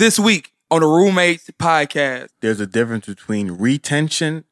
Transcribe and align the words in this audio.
this 0.00 0.18
week 0.18 0.54
on 0.70 0.80
the 0.80 0.86
Roommates 0.86 1.50
Podcast. 1.58 2.28
There's 2.40 2.58
a 2.58 2.66
difference 2.66 3.04
between 3.04 3.50
retention 3.50 4.44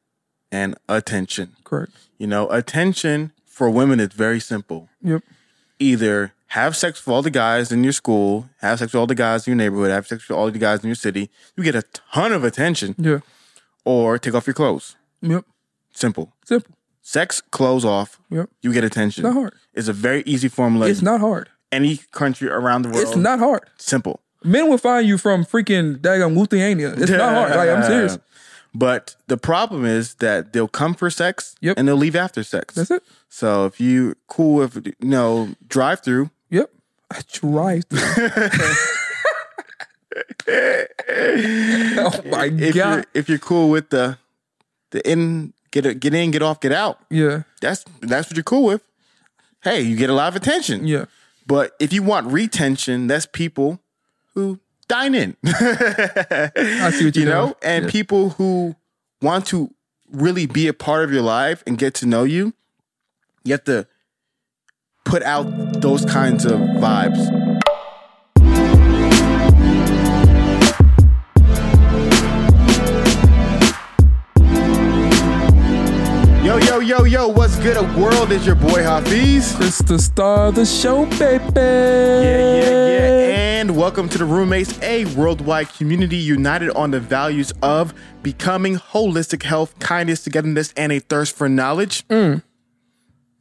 and 0.51 0.75
attention. 0.87 1.55
Correct. 1.63 1.91
You 2.19 2.27
know, 2.27 2.47
attention 2.51 3.31
for 3.47 3.67
women 3.67 3.99
is 3.99 4.09
very 4.13 4.39
simple. 4.39 4.89
Yep. 5.01 5.23
Either 5.79 6.33
have 6.49 6.75
sex 6.75 7.03
with 7.03 7.11
all 7.11 7.23
the 7.23 7.31
guys 7.31 7.71
in 7.71 7.83
your 7.83 7.93
school, 7.93 8.47
have 8.61 8.77
sex 8.77 8.93
with 8.93 8.99
all 8.99 9.07
the 9.07 9.15
guys 9.15 9.47
in 9.47 9.51
your 9.53 9.57
neighborhood, 9.57 9.89
have 9.89 10.05
sex 10.05 10.29
with 10.29 10.37
all 10.37 10.51
the 10.51 10.59
guys 10.59 10.83
in 10.83 10.87
your 10.87 10.95
city. 10.95 11.31
You 11.57 11.63
get 11.63 11.73
a 11.73 11.81
ton 12.13 12.31
of 12.31 12.43
attention, 12.43 12.93
Yeah. 12.99 13.21
or 13.83 14.19
take 14.19 14.35
off 14.35 14.45
your 14.45 14.53
clothes. 14.53 14.97
Yep. 15.23 15.45
Simple. 15.91 16.31
Simple. 16.45 16.75
Sex, 17.01 17.41
clothes 17.41 17.83
off. 17.85 18.19
Yep. 18.29 18.51
You 18.61 18.71
get 18.71 18.83
attention. 18.83 19.23
Not 19.23 19.33
hard. 19.33 19.53
It's 19.73 19.87
a 19.87 19.93
very 19.93 20.21
easy 20.27 20.47
formula. 20.47 20.87
It's 20.89 21.01
not 21.01 21.21
hard. 21.21 21.49
Any 21.71 21.97
country 22.11 22.49
around 22.49 22.83
the 22.83 22.89
world. 22.89 23.01
It's 23.07 23.15
not 23.15 23.39
hard. 23.39 23.67
simple. 23.77 24.21
Men 24.43 24.69
will 24.69 24.77
find 24.77 25.07
you 25.07 25.17
from 25.17 25.43
freaking 25.45 25.97
daggone 25.97 26.37
Lithuania. 26.37 26.93
It's 26.95 27.09
not 27.11 27.33
hard. 27.33 27.55
Like 27.55 27.69
I'm 27.69 27.83
serious. 27.83 28.17
But 28.71 29.15
the 29.25 29.35
problem 29.37 29.83
is 29.83 30.13
that 30.15 30.53
they'll 30.53 30.67
come 30.67 30.93
for 30.93 31.09
sex 31.09 31.55
Yep. 31.59 31.79
and 31.79 31.87
they'll 31.87 31.95
leave 31.97 32.15
after 32.15 32.43
sex. 32.43 32.75
That's 32.75 32.91
it. 32.91 33.01
So 33.27 33.65
if 33.65 33.81
you 33.81 34.13
cool 34.27 34.57
with 34.57 34.85
you 34.85 34.93
know 35.01 35.55
drive 35.67 36.01
through, 36.01 36.29
Yep. 36.51 36.69
I 37.09 37.21
tried. 37.31 37.85
oh 37.91 37.97
my 42.25 42.45
if 42.45 42.75
god. 42.75 42.75
you're 42.75 43.05
if 43.13 43.29
you're 43.29 43.37
cool 43.39 43.69
with 43.69 43.89
the 43.89 44.17
the 44.91 45.07
in 45.09 45.53
get 45.71 45.85
it 45.85 45.99
get 45.99 46.13
in 46.13 46.31
get 46.31 46.41
off 46.41 46.59
get 46.59 46.71
out, 46.71 46.99
Yeah. 47.09 47.43
that's 47.61 47.85
that's 48.01 48.29
what 48.29 48.37
you're 48.37 48.43
cool 48.43 48.63
with. 48.65 48.81
Hey, 49.63 49.81
you 49.81 49.95
get 49.95 50.09
a 50.09 50.13
lot 50.13 50.29
of 50.29 50.35
attention. 50.35 50.87
Yeah. 50.87 51.05
But 51.45 51.75
if 51.79 51.91
you 51.91 52.03
want 52.03 52.27
retention, 52.31 53.07
that's 53.07 53.25
people 53.25 53.79
who 54.33 54.59
dine 54.87 55.15
in. 55.15 55.35
I 55.45 56.91
see 56.91 57.05
what 57.05 57.15
you 57.15 57.23
you're 57.23 57.25
know, 57.31 57.45
doing. 57.47 57.55
and 57.63 57.85
Yeah. 57.85 57.91
people 57.91 58.29
who 58.31 58.75
want 59.21 59.45
to 59.47 59.73
really 60.11 60.45
be 60.47 60.67
a 60.67 60.73
part 60.73 61.03
of 61.03 61.11
your 61.11 61.21
life 61.21 61.63
and 61.67 61.77
get 61.77 61.93
to 61.95 62.05
know 62.05 62.23
you, 62.23 62.53
you 63.43 63.53
have 63.53 63.63
to 63.65 63.87
put 65.05 65.23
out 65.23 65.43
those 65.81 66.05
kinds 66.05 66.45
of 66.45 66.59
vibes. 66.59 67.38
Yo, 76.89 77.03
yo, 77.03 77.27
what's 77.27 77.55
good, 77.59 77.77
a 77.77 77.83
world? 77.99 78.31
Is 78.31 78.47
your 78.47 78.55
boy 78.55 78.81
Hafeez. 78.81 79.55
Chris 79.55 79.77
the 79.77 79.99
star 79.99 80.47
of 80.47 80.55
the 80.55 80.65
show, 80.65 81.05
baby. 81.05 81.45
Yeah, 81.55 82.23
yeah, 82.23 82.63
yeah. 82.63 83.59
And 83.59 83.77
welcome 83.77 84.09
to 84.09 84.17
the 84.17 84.25
Roommates, 84.25 84.81
a 84.81 85.05
worldwide 85.13 85.71
community 85.71 86.17
united 86.17 86.71
on 86.71 86.89
the 86.89 86.99
values 86.99 87.53
of 87.61 87.93
becoming 88.23 88.77
holistic 88.77 89.43
health, 89.43 89.77
kindness, 89.77 90.23
togetherness, 90.23 90.73
and 90.75 90.91
a 90.91 90.97
thirst 90.97 91.35
for 91.35 91.47
knowledge. 91.47 92.07
Mm. 92.07 92.41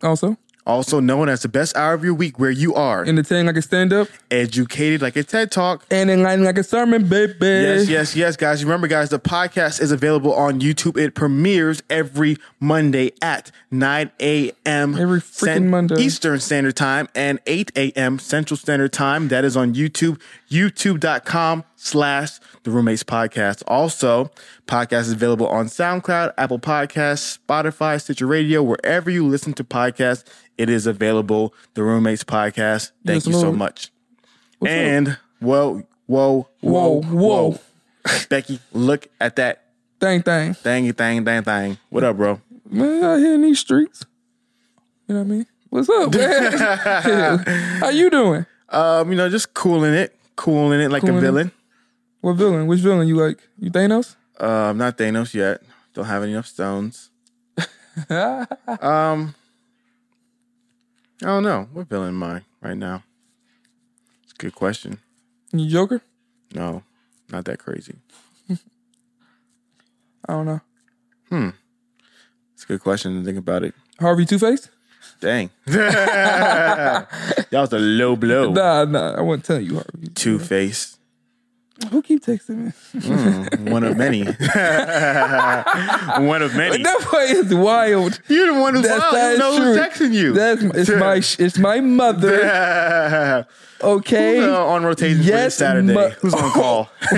Also, 0.02 0.36
Also 0.68 1.00
known 1.00 1.28
as 1.30 1.40
the 1.42 1.48
best 1.48 1.74
hour 1.76 1.94
of 1.94 2.04
your 2.04 2.12
week, 2.14 2.38
where 2.38 2.50
you 2.50 2.74
are 2.74 3.02
entertaining 3.04 3.46
like 3.46 3.56
a 3.56 3.62
stand 3.62 3.92
up 3.92 4.06
educated 4.30 5.00
like 5.00 5.16
a 5.16 5.22
TED 5.24 5.50
Talk. 5.50 5.84
and 5.90 6.10
enlightening 6.10 6.44
like 6.44 6.58
a 6.58 6.62
sermon, 6.62 7.08
baby. 7.08 7.34
Yes, 7.40 7.88
yes, 7.88 8.14
yes, 8.14 8.36
guys. 8.36 8.62
Remember, 8.62 8.86
guys, 8.86 9.08
the 9.08 9.18
podcast 9.18 9.80
is 9.80 9.90
available 9.90 10.34
on 10.34 10.60
YouTube. 10.60 10.98
It 10.98 11.14
premieres 11.14 11.82
every 11.88 12.36
Monday 12.60 13.12
at 13.22 13.50
9 13.70 14.10
a.m. 14.20 14.98
Every 14.98 15.20
freaking 15.20 15.70
Monday. 15.70 16.02
Eastern 16.02 16.38
Standard 16.38 16.76
Time 16.76 17.08
and 17.14 17.40
8 17.46 17.72
a.m. 17.74 18.18
Central 18.18 18.58
Standard 18.58 18.92
Time. 18.92 19.28
That 19.28 19.44
is 19.46 19.56
on 19.56 19.74
YouTube, 19.74 20.20
youtube.com 20.50 21.64
slash 21.80 22.38
the 22.64 22.70
roommates 22.70 23.04
podcast. 23.04 23.62
Also, 23.68 24.30
podcast 24.66 25.02
is 25.02 25.12
available 25.12 25.46
on 25.48 25.66
SoundCloud, 25.66 26.34
Apple 26.36 26.58
Podcasts, 26.58 27.38
Spotify, 27.38 28.00
Stitcher 28.00 28.26
Radio, 28.26 28.62
wherever 28.62 29.08
you 29.10 29.26
listen 29.26 29.52
to 29.54 29.64
podcasts. 29.64 30.24
It 30.58 30.68
is 30.68 30.86
available. 30.86 31.54
The 31.74 31.84
roommates 31.84 32.24
podcast. 32.24 32.90
Thank 33.06 33.24
Yes, 33.24 33.26
you 33.28 33.32
so 33.34 33.52
much. 33.52 33.90
What's 34.58 34.72
up? 34.72 34.76
and 34.76 35.18
whoa, 35.38 35.84
whoa, 36.06 36.48
Whoa, 36.60 37.00
whoa. 37.02 37.58
Becky, 38.28 38.58
look 38.72 39.06
at 39.20 39.36
that 39.36 39.64
Dang 40.00 40.22
thing. 40.22 40.54
thing, 40.54 40.92
thing, 40.92 41.24
thing, 41.24 41.42
thing. 41.44 41.78
What 41.90 42.02
up, 42.02 42.16
bro? 42.16 42.40
Man, 42.68 43.04
out 43.04 43.18
here 43.18 43.34
in 43.34 43.42
these 43.42 43.60
streets. 43.60 44.04
You 45.06 45.14
know 45.14 45.20
what 45.22 45.26
I 45.26 45.30
mean? 45.30 45.46
What's 45.70 45.88
up, 45.88 46.12
man? 46.14 47.38
How 47.80 47.88
you 47.90 48.10
doing? 48.10 48.46
Um, 48.68 49.10
you 49.10 49.16
know, 49.16 49.28
just 49.28 49.54
cooling 49.54 49.94
it, 49.94 50.14
cooling 50.36 50.80
it 50.80 50.90
like 50.90 51.02
Cooling 51.02 51.24
a 51.24 51.34
it. 51.36 51.50
What 52.20 52.34
villain? 52.34 52.66
Which 52.66 52.80
villain 52.80 53.06
you 53.06 53.16
like? 53.16 53.38
You 53.58 53.70
Thanos? 53.70 54.16
Um, 54.38 54.78
not 54.78 54.98
Thanos 54.98 55.34
yet. 55.34 55.62
Don't 55.94 56.04
have 56.04 56.24
enough 56.24 56.46
stones. 56.46 57.10
um, 58.08 59.34
I 61.22 61.26
don't 61.26 61.42
know. 61.42 61.68
What 61.72 61.88
villain 61.88 62.10
am 62.10 62.22
I 62.22 62.42
right 62.60 62.76
now? 62.76 63.02
It's 64.24 64.32
a 64.32 64.36
good 64.36 64.54
question. 64.54 65.00
You 65.52 65.68
Joker? 65.68 66.02
No, 66.54 66.82
not 67.30 67.44
that 67.46 67.58
crazy. 67.58 67.96
I 68.50 68.56
don't 70.28 70.46
know. 70.46 70.60
Hmm. 71.28 71.50
It's 72.54 72.64
a 72.64 72.66
good 72.66 72.80
question 72.80 73.18
to 73.18 73.24
think 73.24 73.38
about 73.38 73.64
it. 73.64 73.74
Harvey 74.00 74.24
Two 74.24 74.38
Face? 74.38 74.68
Dang. 75.20 75.50
that 75.66 77.08
was 77.52 77.72
a 77.72 77.78
low 77.78 78.14
blow. 78.16 78.52
Nah, 78.52 78.84
nah. 78.84 79.14
I 79.14 79.20
wouldn't 79.20 79.44
tell 79.44 79.60
you 79.60 79.74
Harvey. 79.74 80.08
Two 80.14 80.38
Face. 80.38 80.97
Who 81.90 82.02
keep 82.02 82.24
texting 82.24 82.72
me? 83.64 83.70
One 83.70 83.84
of 83.84 83.96
many. 83.96 84.24
One 84.24 84.32
of 86.42 86.54
many. 86.56 86.82
That 86.82 87.08
boy 87.10 87.20
is 87.20 87.54
wild. 87.54 88.20
You're 88.28 88.52
the 88.52 88.60
one 88.60 88.74
who's 88.74 88.84
That's 88.86 89.12
wild. 89.12 89.32
You 89.32 89.38
know 89.38 89.76
texting 89.80 90.12
you. 90.12 90.32
That's 90.32 90.62
it's 90.62 90.90
my 90.90 91.22
it's 91.44 91.58
my 91.58 91.80
mother. 91.80 93.46
Okay. 93.80 94.38
Who's 94.38 94.44
uh, 94.46 94.66
on 94.66 94.84
rotation 94.84 95.22
for 95.22 95.28
Yes, 95.28 95.54
Saturday? 95.54 95.94
mu- 95.94 96.08
Who's 96.20 96.34
on 96.34 96.50
call? 96.50 96.90
Do 97.12 97.16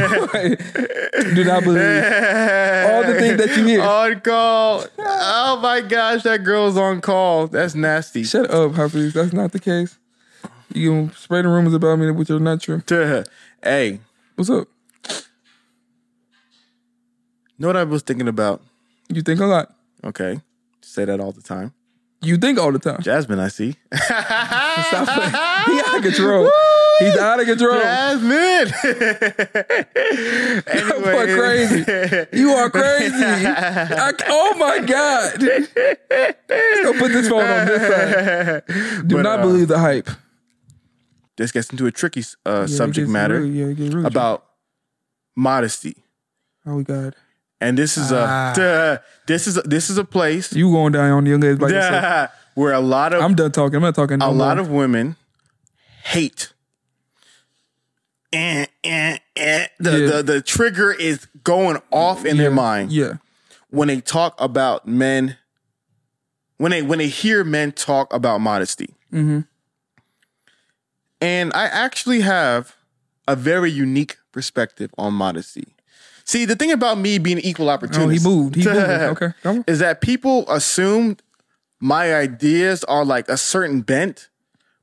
not 1.42 1.64
believe 1.64 2.04
all 2.04 3.02
the 3.02 3.16
things 3.18 3.38
that 3.38 3.54
you 3.56 3.64
hear. 3.64 3.80
on 3.80 4.20
call. 4.20 4.84
Oh 4.98 5.58
my 5.62 5.80
gosh, 5.80 6.22
that 6.24 6.44
girl's 6.44 6.76
on 6.76 7.00
call. 7.00 7.46
That's 7.46 7.74
nasty. 7.74 8.24
Shut 8.24 8.50
up, 8.50 8.72
Hafeez. 8.72 9.14
That's 9.14 9.32
not 9.32 9.52
the 9.52 9.58
case. 9.58 9.98
You 10.74 10.90
can 10.90 11.12
spread 11.14 11.46
rumors 11.46 11.72
about 11.72 11.98
me 11.98 12.10
which 12.10 12.28
are 12.28 12.38
not 12.38 12.60
true. 12.60 12.82
hey, 13.62 14.00
What's 14.40 14.48
up? 14.48 14.68
know 17.58 17.66
what 17.66 17.76
I 17.76 17.84
was 17.84 18.00
thinking 18.00 18.26
about? 18.26 18.62
You 19.10 19.20
think 19.20 19.38
a 19.38 19.44
lot. 19.44 19.70
Okay, 20.02 20.40
say 20.80 21.04
that 21.04 21.20
all 21.20 21.30
the 21.30 21.42
time. 21.42 21.74
You 22.22 22.38
think 22.38 22.58
all 22.58 22.72
the 22.72 22.78
time. 22.78 23.02
Jasmine, 23.02 23.38
I 23.38 23.48
see. 23.48 23.76
Stop 23.92 25.08
playing. 25.08 25.30
He 25.66 25.80
out 25.84 25.96
of 25.98 26.02
control. 26.02 26.50
He's 27.00 27.18
out 27.18 27.40
of 27.40 27.44
control. 27.48 27.80
Jasmine. 27.80 28.72
That 30.70 31.00
boy 31.04 31.34
crazy. 31.34 32.38
You 32.40 32.52
are 32.52 32.70
crazy. 32.70 33.14
I- 33.22 34.12
oh 34.28 34.54
my 34.56 34.78
God. 34.78 35.38
Go 36.84 36.98
put 36.98 37.12
this 37.12 37.28
phone 37.28 37.44
on 37.44 37.66
this 37.66 37.82
side. 37.90 39.06
Do 39.06 39.16
But, 39.16 39.22
not 39.22 39.40
uh, 39.40 39.42
believe 39.42 39.68
the 39.68 39.78
hype. 39.78 40.08
This 41.40 41.52
gets 41.52 41.70
into 41.70 41.86
a 41.86 41.90
tricky 41.90 42.22
uh, 42.44 42.66
Yeah, 42.68 42.76
subject 42.76 43.08
matter 43.08 43.40
really- 43.40 43.58
yeah, 43.58 43.64
really 43.88 44.04
about 44.04 44.44
modesty. 45.34 45.96
Oh 46.66 46.82
God. 46.82 47.16
And 47.62 47.78
this 47.78 47.96
is 47.96 48.12
Ah. 48.12 48.52
a 48.58 49.00
this 49.26 49.46
is 49.46 49.56
a, 49.56 49.62
this 49.62 49.88
is 49.88 49.96
a 49.96 50.04
place 50.04 50.52
You 50.52 50.70
going 50.70 50.92
down 50.92 51.10
on 51.12 51.24
your 51.26 51.38
legs 51.38 51.58
by 51.58 51.68
yourself. 51.72 52.30
where 52.54 52.74
a 52.74 52.80
lot 52.80 53.14
of 53.14 53.22
I'm 53.22 53.34
done 53.34 53.52
talking. 53.52 53.76
I'm 53.76 53.82
not 53.82 53.94
talking 53.94 54.18
no 54.18 54.28
a 54.28 54.32
lot 54.32 54.58
of 54.58 54.68
women 54.70 55.16
hate. 56.04 56.52
Eh, 58.32 58.66
eh, 58.84 59.16
eh. 59.36 59.66
The, 59.78 59.90
Yeah. 59.98 60.06
the 60.16 60.22
the 60.22 60.40
trigger 60.42 60.92
is 60.92 61.26
going 61.42 61.78
off 61.90 62.24
in 62.26 62.36
their 62.36 62.50
mind 62.50 62.92
Yeah. 62.92 63.14
when 63.70 63.88
they 63.88 64.00
talk 64.02 64.34
about 64.38 64.86
men. 64.86 65.36
When 66.58 66.70
they 66.70 66.82
when 66.82 66.98
they 66.98 67.08
hear 67.08 67.44
men 67.44 67.72
talk 67.72 68.12
about 68.12 68.40
modesty, 68.42 68.94
Mhm. 69.10 69.46
And 71.20 71.52
I 71.54 71.64
actually 71.64 72.20
have 72.20 72.76
a 73.28 73.36
very 73.36 73.70
unique 73.70 74.16
perspective 74.32 74.90
on 74.98 75.14
modesty. 75.14 75.74
See, 76.24 76.44
the 76.44 76.56
thing 76.56 76.70
about 76.70 76.98
me 76.98 77.18
being 77.18 77.38
equal 77.38 77.68
Oh, 78.04 78.08
he 78.08 78.18
moved. 78.20 78.54
He 78.54 78.64
moved. 78.64 78.76
Okay. 79.22 79.62
Is 79.66 79.80
that 79.80 80.00
people 80.00 80.48
assume 80.48 81.16
my 81.80 82.14
ideas 82.14 82.84
are 82.84 83.04
like 83.04 83.28
a 83.28 83.36
certain 83.36 83.80
bent, 83.80 84.28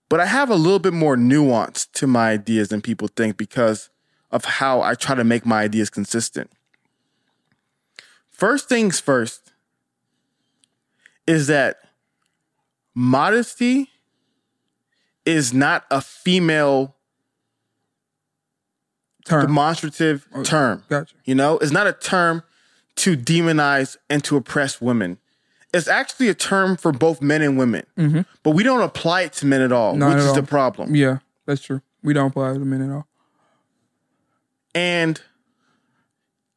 but 0.09 0.19
I 0.19 0.25
have 0.25 0.49
a 0.49 0.55
little 0.55 0.79
bit 0.79 0.93
more 0.93 1.15
nuance 1.15 1.85
to 1.93 2.07
my 2.07 2.31
ideas 2.31 2.69
than 2.69 2.81
people 2.81 3.07
think 3.07 3.37
because 3.37 3.89
of 4.31 4.43
how 4.45 4.81
I 4.81 4.95
try 4.95 5.15
to 5.15 5.23
make 5.23 5.45
my 5.45 5.61
ideas 5.61 5.89
consistent. 5.89 6.49
First 8.29 8.67
things 8.67 8.99
first 8.99 9.53
is 11.25 11.47
that 11.47 11.77
modesty 12.93 13.89
is 15.27 15.53
not 15.53 15.85
a 15.91 16.00
female 16.01 16.95
Term. 19.25 19.45
demonstrative 19.45 20.25
term. 20.45 20.83
Gotcha. 20.88 21.13
You 21.25 21.35
know, 21.35 21.57
it's 21.57 21.71
not 21.74 21.85
a 21.85 21.91
term 21.94 22.44
to 22.95 23.18
demonize 23.18 23.97
and 24.09 24.24
to 24.24 24.38
oppress 24.38 24.79
women. 24.79 25.18
It's 25.74 25.89
actually 25.89 26.29
a 26.29 26.33
term 26.33 26.77
for 26.77 26.94
both 26.94 27.21
men 27.21 27.41
and 27.41 27.57
women, 27.57 27.85
but 28.44 28.51
we 28.51 28.63
don't 28.63 28.81
apply 28.81 29.24
it 29.24 29.33
to 29.33 29.45
men 29.45 29.62
at 29.62 29.74
all, 29.74 29.91
Mm-hmm. 29.91 30.00
Not 30.00 30.07
which 30.09 30.15
at 30.15 30.21
is 30.24 30.27
all. 30.29 30.35
the 30.35 30.44
problem. 30.44 30.95
Yeah, 30.95 31.18
that's 31.45 31.62
true. 31.62 31.81
We 32.01 32.13
don't 32.13 32.27
apply 32.27 32.51
it 32.51 32.53
to 32.53 32.59
men 32.62 32.81
at 32.89 32.95
all. 32.95 33.06
And 34.73 35.19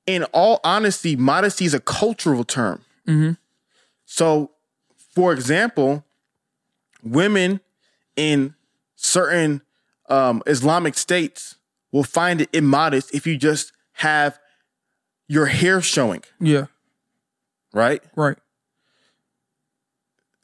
in 0.07 0.23
all 0.25 0.61
honesty, 0.63 1.17
modesty 1.17 1.65
is 1.65 1.75
a 1.75 1.81
cultural 1.81 2.45
term. 2.45 2.85
So, 4.05 4.53
for 5.13 5.33
example, 5.33 6.05
women 7.03 7.61
in 8.15 8.55
certain 9.03 9.63
um, 10.09 10.43
Islamic 10.47 10.95
states 10.95 11.57
will 11.93 12.05
find 12.05 12.41
it 12.43 12.49
immodest 12.53 13.15
if 13.15 13.27
you 13.27 13.37
just 13.37 13.73
have 13.95 14.39
your 15.29 15.47
hair 15.47 15.81
showing, 15.81 16.23
Yeah, 16.41 16.67
right? 17.73 18.03
right. 18.15 18.37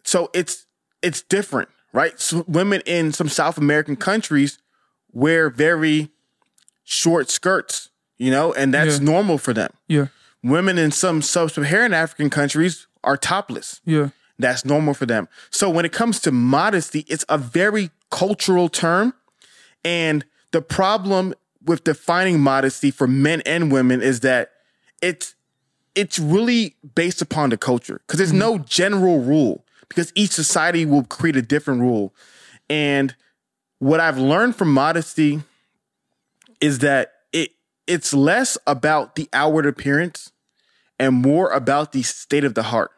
So 0.04 0.30
it's 0.32 0.66
it's 1.02 1.22
different, 1.22 1.68
right? 1.92 2.18
So 2.20 2.44
women 2.48 2.82
in 2.86 3.12
some 3.12 3.28
South 3.28 3.58
American 3.58 3.96
countries 3.96 4.58
wear 5.12 5.50
very 5.50 6.10
short 6.84 7.30
skirts, 7.30 7.90
you 8.18 8.30
know, 8.30 8.52
and 8.54 8.72
that's 8.72 8.98
Yeah. 8.98 9.04
normal 9.04 9.38
for 9.38 9.52
them. 9.52 9.70
Yeah, 9.88 10.06
Women 10.42 10.78
in 10.78 10.92
some 10.92 11.22
sub-Saharan 11.22 11.92
African 11.92 12.30
countries 12.30 12.86
are 13.02 13.16
topless. 13.16 13.80
yeah, 13.84 14.10
That's 14.38 14.64
normal 14.64 14.94
for 14.94 15.06
them. 15.06 15.28
So 15.50 15.68
when 15.70 15.84
it 15.84 15.92
comes 15.92 16.20
to 16.20 16.30
modesty, 16.30 17.04
it's 17.08 17.24
a 17.28 17.38
very 17.38 17.90
cultural 18.10 18.68
term. 18.68 19.14
And 19.84 20.24
the 20.52 20.62
problem 20.62 21.34
with 21.64 21.84
defining 21.84 22.40
modesty 22.40 22.90
for 22.90 23.06
men 23.06 23.42
and 23.44 23.70
women 23.70 24.02
is 24.02 24.20
that 24.20 24.52
it's 25.02 25.34
it's 25.94 26.18
really 26.18 26.76
based 26.94 27.22
upon 27.22 27.50
the 27.50 27.56
culture 27.56 28.00
because 28.06 28.18
there's 28.18 28.30
mm-hmm. 28.30 28.38
no 28.38 28.58
general 28.58 29.20
rule 29.20 29.64
because 29.88 30.12
each 30.14 30.30
society 30.30 30.84
will 30.84 31.04
create 31.04 31.36
a 31.36 31.42
different 31.42 31.80
rule. 31.80 32.14
And 32.68 33.14
what 33.78 34.00
I've 34.00 34.18
learned 34.18 34.56
from 34.56 34.72
modesty 34.72 35.42
is 36.60 36.80
that 36.80 37.12
it 37.32 37.52
it's 37.86 38.12
less 38.14 38.58
about 38.66 39.16
the 39.16 39.28
outward 39.32 39.66
appearance 39.66 40.32
and 40.98 41.14
more 41.14 41.50
about 41.50 41.92
the 41.92 42.02
state 42.02 42.44
of 42.44 42.54
the 42.54 42.64
heart. 42.64 42.90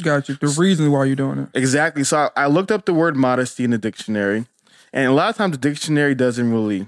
Gotcha. 0.00 0.34
The 0.34 0.48
reason 0.48 0.90
why 0.90 1.04
you're 1.04 1.16
doing 1.16 1.38
it. 1.38 1.48
Exactly. 1.54 2.04
So 2.04 2.30
I, 2.36 2.44
I 2.44 2.46
looked 2.46 2.70
up 2.70 2.84
the 2.84 2.94
word 2.94 3.16
modesty 3.16 3.64
in 3.64 3.70
the 3.70 3.78
dictionary, 3.78 4.46
and 4.92 5.06
a 5.08 5.12
lot 5.12 5.30
of 5.30 5.36
times 5.36 5.52
the 5.52 5.58
dictionary 5.58 6.14
doesn't 6.14 6.50
really 6.50 6.86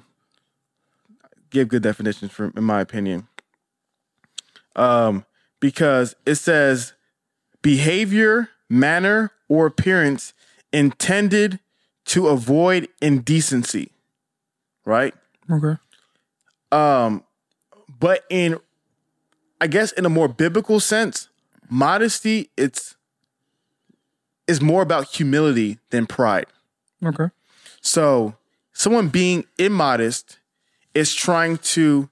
give 1.51 1.69
good 1.69 1.83
definitions, 1.83 2.33
for, 2.33 2.53
in 2.57 2.65
my 2.65 2.81
opinion. 2.81 3.29
Um, 4.75 5.27
because 5.61 6.17
it 6.27 6.37
says 6.37 6.95
behavior, 7.61 8.49
manner, 8.69 9.31
or 9.49 9.67
appearance 9.67 10.33
intended 10.73 11.61
to 12.07 12.29
avoid 12.29 12.89
indecency, 13.01 13.93
right? 14.85 15.15
Okay. 15.51 15.79
Um, 16.73 17.23
but 18.01 18.25
in, 18.31 18.59
I 19.61 19.67
guess, 19.67 19.93
in 19.93 20.07
a 20.07 20.09
more 20.09 20.27
biblical 20.27 20.81
sense, 20.81 21.29
modesty 21.69 22.51
it's 22.57 22.97
is 24.47 24.61
more 24.61 24.83
about 24.83 25.09
humility 25.09 25.79
than 25.91 26.07
pride. 26.07 26.47
Okay. 27.05 27.29
So, 27.81 28.37
someone 28.73 29.09
being 29.09 29.45
immodest 29.59 30.39
is 30.95 31.15
trying 31.15 31.59
to 31.59 32.09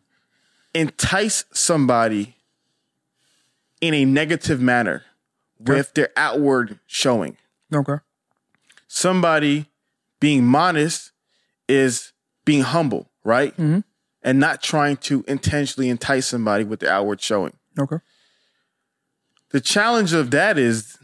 entice 0.75 1.45
somebody 1.53 2.37
in 3.81 3.95
a 3.95 4.05
negative 4.05 4.61
manner 4.61 5.05
with 5.59 5.95
their 5.95 6.11
outward 6.17 6.79
showing. 6.87 7.37
Okay. 7.73 7.97
Somebody 8.89 9.67
being 10.19 10.45
modest 10.45 11.13
is 11.69 12.13
being 12.45 12.63
humble, 12.63 13.11
right? 13.25 13.53
Mm-hmm. 13.53 13.81
And 14.23 14.39
not 14.39 14.63
trying 14.63 14.99
to 14.99 15.25
intentionally 15.27 15.89
entice 15.89 16.27
somebody 16.27 16.65
with 16.65 16.81
their 16.81 16.93
outward 16.93 17.21
showing. 17.21 17.57
Okay. 17.79 17.97
The 19.51 19.61
challenge 19.61 20.13
of 20.13 20.31
that 20.33 20.59
is 20.59 20.99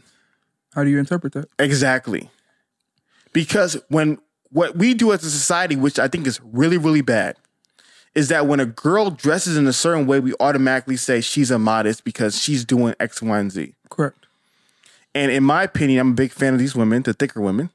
How 0.77 0.83
do 0.83 0.91
you 0.91 0.99
interpret 0.99 1.33
that? 1.33 1.49
Exactly. 1.57 2.29
Because 3.33 3.81
when 3.89 4.19
what 4.51 4.75
we 4.75 4.93
do 4.93 5.11
as 5.11 5.23
a 5.23 5.31
society, 5.31 5.75
which 5.75 5.97
I 5.97 6.07
think 6.07 6.27
is 6.27 6.39
really, 6.43 6.77
really 6.77 7.01
bad, 7.01 7.35
is 8.13 8.27
that 8.27 8.45
when 8.45 8.59
a 8.59 8.67
girl 8.67 9.09
dresses 9.09 9.57
in 9.57 9.65
a 9.65 9.73
certain 9.73 10.05
way, 10.05 10.19
we 10.19 10.35
automatically 10.39 10.95
say 10.95 11.19
she's 11.19 11.49
a 11.49 11.57
modest 11.57 12.03
because 12.03 12.39
she's 12.39 12.63
doing 12.63 12.93
X, 12.99 13.23
Y, 13.23 13.39
and 13.39 13.51
Z. 13.51 13.73
Correct. 13.89 14.27
And 15.15 15.31
in 15.31 15.43
my 15.43 15.63
opinion, 15.63 15.99
I'm 15.99 16.11
a 16.11 16.13
big 16.13 16.31
fan 16.31 16.53
of 16.53 16.59
these 16.59 16.75
women, 16.75 17.01
the 17.01 17.13
thicker 17.13 17.41
women. 17.41 17.71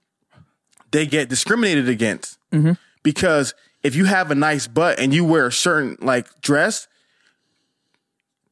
They 0.93 1.05
get 1.05 1.29
discriminated 1.29 1.89
against 1.89 2.39
mm-hmm. 2.53 2.75
because 3.03 3.53
if 3.83 3.97
you 3.97 4.05
have 4.05 4.31
a 4.31 4.37
nice 4.37 4.69
butt 4.69 5.01
and 5.01 5.13
you 5.13 5.25
wear 5.25 5.49
a 5.49 5.53
certain 5.53 5.97
like 6.01 6.41
dress, 6.41 6.87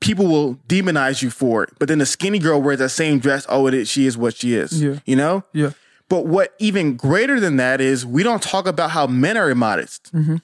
people 0.00 0.26
will 0.26 0.56
demonize 0.67 1.23
you 1.23 1.31
for 1.31 1.62
it. 1.62 1.70
But 1.79 1.88
then 1.88 1.99
the 1.99 2.06
skinny 2.06 2.38
girl 2.38 2.61
wears 2.61 2.79
that 2.79 2.88
same 2.88 3.19
dress. 3.19 3.47
Oh, 3.49 3.67
it 3.67 3.75
is. 3.75 3.88
She 3.88 4.06
is 4.06 4.17
what 4.17 4.37
she 4.37 4.55
is. 4.55 4.82
Yeah. 4.82 4.99
You 5.05 5.17
know. 5.17 5.44
Yeah. 5.52 5.70
But 6.08 6.26
what 6.26 6.55
even 6.58 6.97
greater 6.97 7.38
than 7.38 7.56
that 7.58 7.81
is 7.81 8.05
we 8.05 8.23
don't 8.23 8.43
talk 8.43 8.67
about 8.67 8.91
how 8.91 9.06
men 9.06 9.37
are 9.37 9.49
immodest. 9.49 10.12
Mm-hmm. 10.12 10.37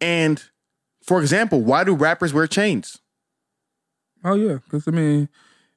And 0.00 0.42
for 1.02 1.20
example, 1.20 1.60
why 1.60 1.84
do 1.84 1.94
rappers 1.94 2.34
wear 2.34 2.46
chains? 2.46 2.98
Oh 4.24 4.34
yeah. 4.34 4.58
Because 4.64 4.88
I 4.88 4.90
mean, 4.90 5.28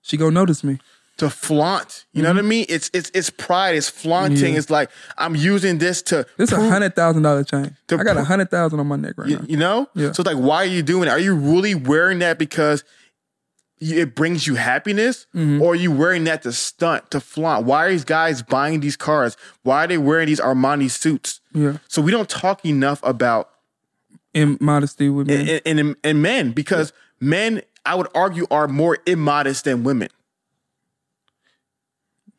she 0.02 0.18
gonna 0.18 0.32
notice 0.32 0.64
me. 0.64 0.80
To 1.18 1.32
flaunt. 1.32 2.06
You 2.14 2.22
know 2.22 2.30
what 2.30 2.38
I 2.38 2.40
mm-hmm. 2.42 2.50
mean? 2.50 2.66
It's 2.70 2.92
it's 2.94 3.12
it's 3.14 3.32
pride, 3.32 3.76
it's 3.76 3.90
flaunting. 3.90 4.54
Yeah. 4.54 4.60
It's 4.60 4.70
like 4.70 4.90
I'm 5.18 5.36
using 5.36 5.80
this 5.80 6.04
to 6.04 6.28
This 6.38 6.52
a 6.52 6.70
hundred 6.70 6.96
thousand 6.96 7.24
dollar 7.24 7.44
chain. 7.44 7.76
I 7.92 8.04
got 8.04 8.18
a 8.18 8.24
hundred 8.24 8.52
thousand 8.52 8.80
on 8.80 8.88
my 8.88 8.98
neck 8.98 9.16
right 9.18 9.28
you, 9.28 9.38
now. 9.38 9.46
you 9.48 9.58
know? 9.58 9.90
Yeah. 9.96 10.12
So 10.12 10.22
it's 10.22 10.28
like, 10.28 10.38
why 10.38 10.58
are 10.58 10.66
you 10.66 10.84
doing 10.84 11.08
it? 11.08 11.12
Are 11.12 11.20
you 11.20 11.36
really 11.36 11.74
wearing 11.74 12.20
that 12.20 12.38
because 12.38 12.84
it 13.80 14.16
brings 14.16 14.48
you 14.48 14.56
happiness? 14.56 15.28
Mm-hmm. 15.36 15.62
Or 15.62 15.74
are 15.74 15.76
you 15.76 15.92
wearing 15.92 16.24
that 16.26 16.42
to 16.44 16.52
stunt, 16.52 17.12
to 17.12 17.20
flaunt? 17.20 17.66
Why 17.66 17.86
are 17.86 17.90
these 17.92 18.04
guys 18.06 18.42
buying 18.42 18.80
these 18.80 18.96
cars? 18.96 19.38
Why 19.64 19.84
are 19.84 19.88
they 19.88 19.98
wearing 19.98 20.28
these 20.28 20.40
Armani 20.40 20.90
suits? 20.90 21.42
Yeah. 21.54 21.78
So 21.88 22.02
we 22.02 22.12
don't 22.12 22.30
talk 22.30 22.66
enough 22.66 23.00
about 23.04 23.50
In 24.34 24.58
modesty 24.60 25.10
with 25.10 25.28
me. 25.28 25.62
and, 25.66 25.80
and, 25.80 25.96
and 26.04 26.22
men 26.22 26.52
because 26.52 26.92
men, 27.20 27.62
I 27.86 27.96
would 27.96 28.08
argue, 28.16 28.48
are 28.50 28.68
more 28.68 28.98
immodest 29.06 29.66
than 29.66 29.84
women. 29.84 30.10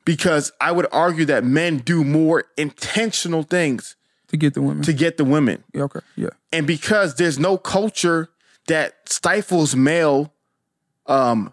Because 0.05 0.53
I 0.61 0.73
would 0.73 0.87
argue 0.91 1.27
that 1.27 1.45
men 1.45 1.79
do 1.79 2.03
more 2.03 2.45
intentional 2.57 3.43
things 3.43 3.95
to 4.29 4.37
get 4.37 4.55
the 4.55 4.63
women. 4.63 4.83
to 4.85 4.93
get 4.93 5.19
the 5.19 5.25
women. 5.25 5.65
yeah, 5.75 5.83
okay. 5.83 6.01
Yeah. 6.17 6.31
And 6.53 6.67
because 6.67 7.15
there's 7.17 7.39
no 7.39 7.59
culture 7.59 8.31
that 8.69 9.09
stifles 9.09 9.75
male 9.77 10.33
um, 11.09 11.53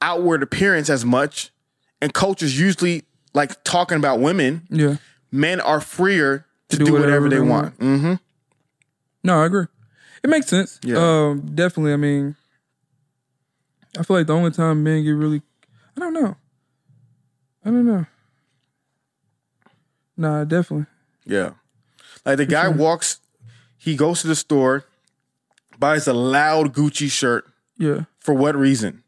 outward 0.00 0.42
appearance 0.42 0.88
as 0.90 1.04
much, 1.04 1.50
and 2.00 2.12
culture's 2.12 2.58
usually 2.58 3.04
like 3.32 3.64
talking 3.64 3.96
about 3.96 4.20
women, 4.20 4.66
Yeah. 4.70 4.96
men 5.32 5.60
are 5.60 5.80
freer 5.80 6.46
to, 6.68 6.76
do 6.76 6.84
do, 6.84 6.92
whatever 6.92 7.22
whatever, 7.22 7.28
they 7.30 7.36
they 7.36 7.42
want. 7.42 7.74
hmm 7.80 8.14
No, 9.22 9.42
I 9.42 9.46
agree. 9.46 9.66
It 10.22 10.30
makes 10.30 10.46
sense. 10.46 10.78
Yeah. 10.82 10.96
Um, 10.98 11.40
definitely. 11.54 11.92
I 11.92 11.96
mean, 11.96 12.36
I 13.98 14.02
feel 14.02 14.16
like 14.16 14.26
the 14.26 14.34
only 14.34 14.50
time 14.50 14.82
men 14.82 15.04
get 15.04 15.10
really, 15.10 15.42
I 15.96 16.00
don't 16.00 16.12
know. 16.14 16.36
I 17.64 17.70
don't 17.70 17.86
know. 17.86 18.06
Nah, 20.16 20.44
definitely. 20.44 20.86
Yeah. 21.24 21.50
Like 22.24 22.36
the 22.38 22.46
guy 22.46 22.68
walks, 22.68 23.20
he 23.76 23.96
goes 23.96 24.20
to 24.22 24.28
the 24.28 24.34
store, 24.36 24.84
buys 25.78 26.06
a 26.06 26.12
loud 26.14 26.72
Gucci 26.72 27.10
shirt. 27.10 27.44
Yeah, 27.76 28.04
For 28.20 28.34
what 28.34 28.54
reason? 28.56 29.02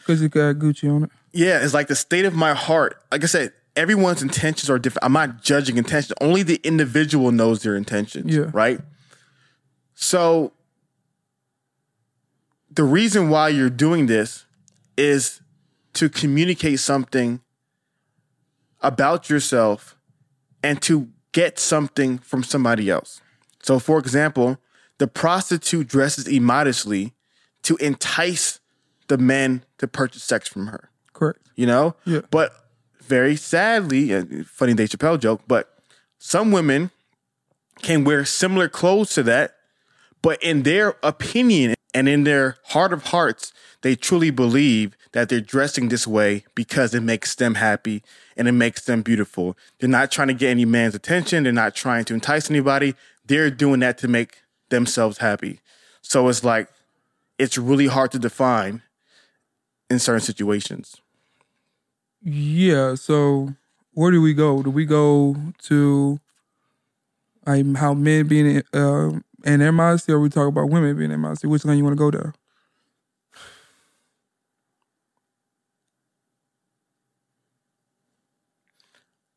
because 0.00 0.22
it 0.22 0.30
got 0.32 0.56
Gucci 0.56 0.92
on 0.94 1.04
it. 1.04 1.10
Yeah, 1.32 1.62
it's 1.62 1.72
like 1.74 1.86
the 1.86 1.94
state 1.94 2.24
of 2.24 2.34
my 2.34 2.52
heart. 2.52 3.00
Like 3.12 3.22
I 3.22 3.26
said, 3.26 3.52
everyone's 3.76 4.22
intentions 4.22 4.68
are 4.68 4.78
different. 4.78 5.04
I'm 5.04 5.12
not 5.12 5.42
judging 5.42 5.76
intentions. 5.76 6.12
Only 6.20 6.42
the 6.42 6.60
individual 6.64 7.30
knows 7.30 7.62
their 7.62 7.76
intentions. 7.76 8.34
Yeah. 8.34 8.50
Right. 8.52 8.80
So 9.94 10.52
the 12.70 12.82
reason 12.84 13.28
why 13.30 13.48
you're 13.50 13.70
doing 13.70 14.06
this 14.06 14.46
is 14.96 15.40
to 15.94 16.08
communicate 16.08 16.80
something 16.80 17.40
about 18.80 19.28
yourself 19.30 19.96
and 20.62 20.80
to 20.82 21.08
get 21.32 21.58
something 21.58 22.18
from 22.18 22.42
somebody 22.42 22.90
else. 22.90 23.20
So, 23.62 23.78
for 23.78 23.98
example, 23.98 24.58
the 24.98 25.06
prostitute 25.06 25.86
dresses 25.86 26.26
immodestly 26.26 27.12
to 27.62 27.76
entice 27.76 28.60
the 29.08 29.18
men 29.18 29.64
to 29.78 29.88
purchase 29.88 30.22
sex 30.22 30.48
from 30.48 30.68
her 30.68 30.90
Correct. 31.12 31.40
you 31.56 31.66
know? 31.66 31.94
Yeah. 32.04 32.20
But 32.30 32.52
very 33.00 33.36
sadly, 33.36 34.44
funny 34.44 34.74
Dave 34.74 34.90
Chappelle 34.90 35.18
joke, 35.18 35.42
but 35.48 35.74
some 36.18 36.52
women 36.52 36.90
can 37.82 38.04
wear 38.04 38.24
similar 38.24 38.68
clothes 38.68 39.14
to 39.14 39.22
that, 39.24 39.56
but 40.22 40.42
in 40.42 40.62
their 40.62 40.96
opinion 41.02 41.74
and 41.92 42.08
in 42.08 42.24
their 42.24 42.58
heart 42.66 42.92
of 42.92 43.06
hearts, 43.06 43.52
they 43.82 43.96
truly 43.96 44.30
believe 44.30 44.96
that 45.12 45.28
they're 45.28 45.40
dressing 45.40 45.88
this 45.88 46.06
way 46.06 46.44
because 46.54 46.94
it 46.94 47.02
makes 47.02 47.34
them 47.34 47.56
happy 47.56 48.02
and 48.36 48.46
it 48.46 48.52
makes 48.52 48.84
them 48.84 49.02
beautiful. 49.02 49.56
They're 49.78 49.88
not 49.88 50.12
trying 50.12 50.28
to 50.28 50.34
get 50.34 50.50
any 50.50 50.64
man's 50.64 50.94
attention. 50.94 51.42
They're 51.42 51.52
not 51.52 51.74
trying 51.74 52.04
to 52.04 52.14
entice 52.14 52.50
anybody. 52.50 52.94
They're 53.26 53.50
doing 53.50 53.80
that 53.80 53.98
to 53.98 54.08
make 54.08 54.42
themselves 54.68 55.18
happy. 55.18 55.60
So 56.02 56.28
it's 56.28 56.44
like, 56.44 56.68
it's 57.40 57.56
really 57.56 57.86
hard 57.86 58.12
to 58.12 58.18
define 58.18 58.82
in 59.88 59.98
certain 59.98 60.20
situations. 60.20 61.00
Yeah. 62.22 62.94
So 62.94 63.54
where 63.94 64.10
do 64.10 64.20
we 64.20 64.34
go? 64.34 64.62
Do 64.62 64.70
we 64.70 64.84
go 64.84 65.34
to 65.64 66.20
like 67.46 67.76
how 67.76 67.94
men 67.94 68.26
being 68.28 68.56
in, 68.56 68.62
uh, 68.78 69.18
in 69.44 69.60
their 69.60 69.72
modesty, 69.72 70.12
or 70.12 70.20
we 70.20 70.28
talk 70.28 70.48
about 70.48 70.68
women 70.68 70.96
being 70.98 71.10
in 71.10 71.20
modesty? 71.20 71.46
Which 71.46 71.64
one 71.64 71.78
you 71.78 71.84
want 71.84 71.96
to 71.96 71.98
go 71.98 72.10
down? 72.10 72.34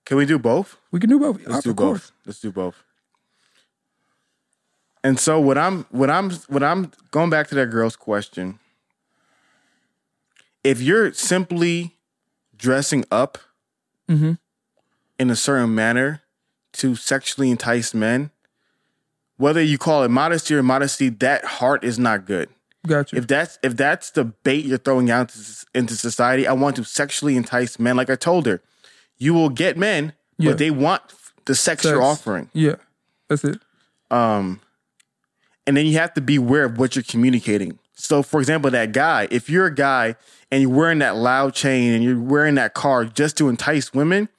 Can 0.06 0.18
we 0.18 0.26
do 0.26 0.38
both? 0.38 0.76
We 0.92 1.00
can 1.00 1.10
do 1.10 1.20
both. 1.20 1.40
Let's 1.48 1.60
of 1.60 1.64
do 1.64 1.74
course. 1.74 2.02
both. 2.02 2.12
Let's 2.26 2.42
do 2.42 2.52
both. 2.52 2.84
And 5.04 5.20
so 5.20 5.40
what 5.40 5.58
I'm 5.58 5.86
what 5.90 6.10
I'm 6.10 6.32
what 6.48 6.64
I'm 6.64 6.92
going 7.12 7.30
back 7.30 7.48
to 7.50 7.56
that 7.56 7.68
girl's 7.68 7.96
question. 7.96 8.60
If 10.64 10.82
you're 10.82 11.12
simply 11.14 11.98
dressing 12.56 13.04
up 13.12 13.38
Mhm. 14.10 14.38
in 15.20 15.30
a 15.30 15.36
certain 15.36 15.76
manner 15.76 16.22
to 16.74 16.96
sexually 16.96 17.52
entice 17.52 17.94
men, 17.94 18.32
whether 19.38 19.62
you 19.62 19.78
call 19.78 20.04
it 20.04 20.10
modesty 20.10 20.56
or 20.56 20.64
modesty, 20.64 21.10
that 21.10 21.44
heart 21.46 21.84
is 21.84 22.00
not 22.00 22.26
good. 22.26 22.50
Gotcha. 22.88 23.16
If 23.18 23.28
that's 23.28 23.60
if 23.62 23.76
that's 23.76 24.12
the 24.12 24.24
bait 24.26 24.66
you're 24.66 24.78
throwing 24.78 25.12
out 25.12 25.34
into- 25.36 25.66
into 25.74 25.96
society, 25.98 26.48
I 26.48 26.54
want 26.54 26.76
to 26.78 26.84
sexually 26.86 27.36
entice 27.36 27.78
men. 27.80 27.98
Like 27.98 28.10
I 28.10 28.16
told 28.16 28.46
her, 28.46 28.62
you 29.18 29.34
will 29.34 29.50
get 29.50 29.78
men, 29.78 30.14
Yeah. 30.38 30.52
but 30.52 30.58
they 30.60 30.72
want 30.72 31.02
the 31.46 31.56
sex, 31.56 31.84
you're 31.84 31.96
Sex. 31.96 32.04
offering. 32.06 32.50
yeah, 32.54 32.76
that's 33.28 33.44
it. 33.44 33.60
Um, 34.10 34.62
and 35.66 35.78
then 35.78 35.86
you 35.86 35.98
have 35.98 36.14
to 36.14 36.22
be 36.22 36.36
aware 36.36 36.66
of 36.66 36.78
what 36.78 36.96
you're 36.96 37.04
communicating. 37.04 37.80
So, 37.96 38.24
for 38.24 38.40
example, 38.40 38.72
that 38.72 38.92
guy, 38.92 39.28
if 39.32 39.50
you're 39.50 39.68
a 39.68 39.74
guy 39.74 40.16
and 40.52 40.62
you're 40.62 40.72
wearing 40.72 41.00
that 41.00 41.16
loud 41.16 41.54
chain 41.54 41.94
and 41.94 42.04
you're 42.04 42.20
wearing 42.20 42.56
that 42.56 42.74
car 42.74 43.06
just 43.06 43.38
to 43.38 43.50
entice 43.50 43.94
women, 43.94 44.30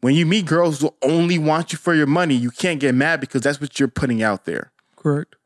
when 0.00 0.14
you 0.14 0.26
meet 0.26 0.46
girls 0.46 0.80
who 0.80 0.94
only 1.02 1.38
want 1.38 1.72
you 1.72 1.78
for 1.78 1.94
your 1.94 2.06
money, 2.06 2.34
you 2.34 2.50
can't 2.50 2.80
get 2.80 2.94
mad 2.94 3.20
because 3.20 3.42
that's 3.42 3.60
what 3.60 3.78
you're 3.78 3.88
putting 3.88 4.22
out 4.22 4.44
there. 4.44 4.72
Correct. 4.96 5.36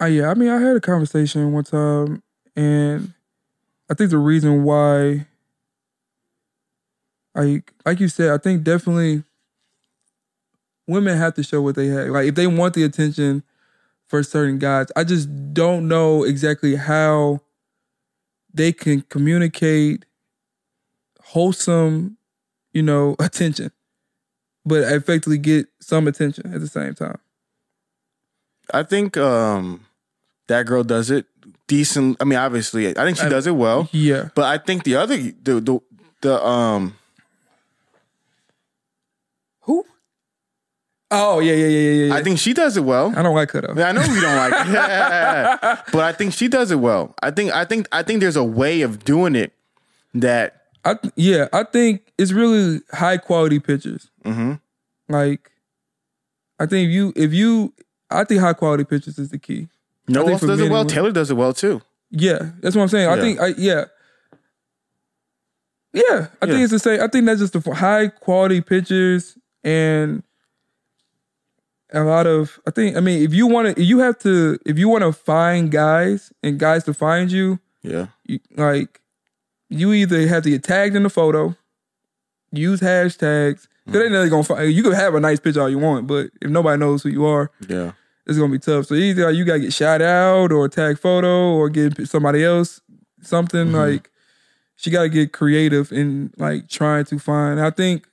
Uh, 0.00 0.06
yeah, 0.06 0.30
I 0.30 0.34
mean, 0.34 0.48
I 0.48 0.60
had 0.60 0.76
a 0.76 0.80
conversation 0.80 1.52
one 1.52 1.64
time, 1.64 2.22
and 2.54 3.12
I 3.90 3.94
think 3.94 4.10
the 4.10 4.18
reason 4.18 4.62
why, 4.62 5.26
I 7.34 7.62
like 7.84 7.98
you 7.98 8.08
said, 8.08 8.30
I 8.30 8.38
think 8.38 8.62
definitely 8.62 9.24
women 10.88 11.16
have 11.16 11.34
to 11.34 11.42
show 11.42 11.62
what 11.62 11.76
they 11.76 11.86
have. 11.88 12.08
Like, 12.08 12.26
if 12.26 12.34
they 12.34 12.46
want 12.46 12.74
the 12.74 12.82
attention 12.82 13.44
for 14.06 14.22
certain 14.22 14.58
guys, 14.58 14.86
I 14.96 15.04
just 15.04 15.28
don't 15.54 15.86
know 15.86 16.24
exactly 16.24 16.74
how 16.74 17.40
they 18.52 18.72
can 18.72 19.02
communicate 19.02 20.04
wholesome, 21.22 22.16
you 22.72 22.82
know, 22.82 23.14
attention, 23.20 23.70
but 24.64 24.82
effectively 24.92 25.38
get 25.38 25.66
some 25.80 26.08
attention 26.08 26.52
at 26.52 26.60
the 26.60 26.68
same 26.68 26.94
time. 26.94 27.18
I 28.72 28.82
think 28.82 29.16
um, 29.16 29.86
that 30.48 30.66
girl 30.66 30.84
does 30.84 31.10
it 31.10 31.26
decent. 31.68 32.16
I 32.20 32.24
mean, 32.24 32.38
obviously, 32.38 32.88
I 32.88 33.04
think 33.04 33.18
she 33.18 33.28
does 33.28 33.46
it 33.46 33.52
well. 33.54 33.88
Yeah. 33.92 34.28
But 34.34 34.44
I 34.46 34.58
think 34.58 34.84
the 34.84 34.96
other 34.96 35.16
the 35.16 35.60
the, 35.60 35.80
the 36.20 36.44
um 36.44 36.96
Who? 39.60 39.84
Oh 41.10 41.38
yeah, 41.40 41.54
yeah, 41.54 41.66
yeah, 41.66 41.90
yeah, 41.90 42.04
yeah. 42.08 42.14
I 42.14 42.22
think 42.22 42.38
she 42.38 42.52
does 42.52 42.76
it 42.76 42.82
well. 42.84 43.14
I 43.16 43.22
don't 43.22 43.34
like 43.34 43.50
her 43.52 43.62
though. 43.62 43.82
I 43.82 43.92
know 43.92 44.02
you 44.02 44.20
don't 44.20 44.36
like 44.36 44.52
it, 44.66 45.84
but 45.92 46.02
I 46.02 46.12
think 46.12 46.34
she 46.34 46.48
does 46.48 46.70
it 46.70 46.76
well. 46.80 47.14
I 47.22 47.30
think 47.30 47.50
I 47.52 47.64
think 47.64 47.88
I 47.92 48.02
think 48.02 48.20
there's 48.20 48.36
a 48.36 48.44
way 48.44 48.82
of 48.82 49.04
doing 49.04 49.34
it 49.34 49.52
that 50.14 50.64
I 50.84 50.94
th- 50.94 51.14
yeah, 51.16 51.48
I 51.52 51.64
think 51.64 52.02
it's 52.18 52.32
really 52.32 52.80
high 52.92 53.16
quality 53.16 53.58
pictures. 53.58 54.10
Mhm. 54.24 54.60
Like, 55.08 55.50
I 56.60 56.66
think 56.66 56.88
if 56.88 56.92
you 56.94 57.12
if 57.16 57.32
you, 57.32 57.72
I 58.10 58.24
think 58.24 58.40
high 58.42 58.52
quality 58.52 58.84
pictures 58.84 59.18
is 59.18 59.30
the 59.30 59.38
key. 59.38 59.68
no 60.08 60.24
one 60.24 60.32
else 60.34 60.42
does 60.42 60.60
it 60.60 60.64
well. 60.64 60.80
women- 60.80 60.88
Taylor 60.88 61.10
does 61.12 61.30
it 61.30 61.34
well 61.34 61.54
too. 61.54 61.80
Yeah, 62.10 62.50
that's 62.60 62.76
what 62.76 62.82
I'm 62.82 62.88
saying. 62.88 63.08
I 63.08 63.14
Yeah. 63.16 63.20
think 63.22 63.40
I 63.40 63.46
yeah. 63.56 63.84
Yeah, 65.94 66.26
I 66.42 66.46
think 66.46 66.60
it's 66.60 66.70
the 66.72 66.78
same. 66.78 67.00
I 67.00 67.08
think 67.08 67.24
that's 67.24 67.40
just 67.40 67.54
the 67.54 67.74
high 67.74 68.08
quality 68.08 68.60
pictures 68.60 69.38
and 69.64 70.22
a 71.92 72.02
lot 72.02 72.26
of. 72.26 72.58
I 72.66 72.70
think. 72.70 72.96
I 72.96 73.00
mean, 73.00 73.22
if 73.22 73.32
you 73.32 73.46
want 73.46 73.76
to, 73.76 73.82
you 73.82 73.98
have 74.00 74.18
to. 74.20 74.58
If 74.66 74.78
you 74.78 74.88
want 74.88 75.04
to 75.04 75.12
find 75.12 75.70
guys 75.70 76.32
and 76.42 76.58
guys 76.58 76.84
to 76.84 76.94
find 76.94 77.30
you, 77.30 77.58
Yeah, 77.82 78.08
you, 78.24 78.40
like 78.56 79.00
you 79.70 79.92
either 79.92 80.26
have 80.28 80.42
to 80.44 80.50
get 80.50 80.62
tagged 80.62 80.96
in 80.96 81.02
the 81.02 81.10
photo, 81.10 81.56
use 82.52 82.80
hashtags. 82.80 83.66
Cause 83.86 83.94
they 83.94 84.00
mm-hmm. 84.00 84.12
know 84.12 84.20
they're 84.20 84.28
gonna 84.28 84.44
find 84.44 84.72
you. 84.72 84.82
Can 84.82 84.92
have 84.92 85.14
a 85.14 85.20
nice 85.20 85.40
picture 85.40 85.62
all 85.62 85.70
you 85.70 85.78
want, 85.78 86.06
but 86.06 86.30
if 86.42 86.50
nobody 86.50 86.78
knows 86.78 87.02
who 87.02 87.08
you 87.08 87.24
are, 87.24 87.50
yeah, 87.68 87.92
it's 88.26 88.38
gonna 88.38 88.52
be 88.52 88.58
tough. 88.58 88.86
So 88.86 88.94
either 88.94 89.30
you 89.30 89.44
gotta 89.44 89.60
get 89.60 89.72
shot 89.72 90.02
out 90.02 90.52
or 90.52 90.68
tag 90.68 90.98
photo 90.98 91.54
or 91.54 91.70
get 91.70 92.06
somebody 92.06 92.44
else 92.44 92.80
something 93.22 93.68
mm-hmm. 93.68 93.76
like. 93.76 94.10
She 94.76 94.90
gotta 94.90 95.08
get 95.08 95.32
creative 95.32 95.90
in 95.90 96.32
like 96.36 96.68
trying 96.68 97.04
to 97.06 97.18
find. 97.18 97.60
I 97.60 97.70
think. 97.70 98.06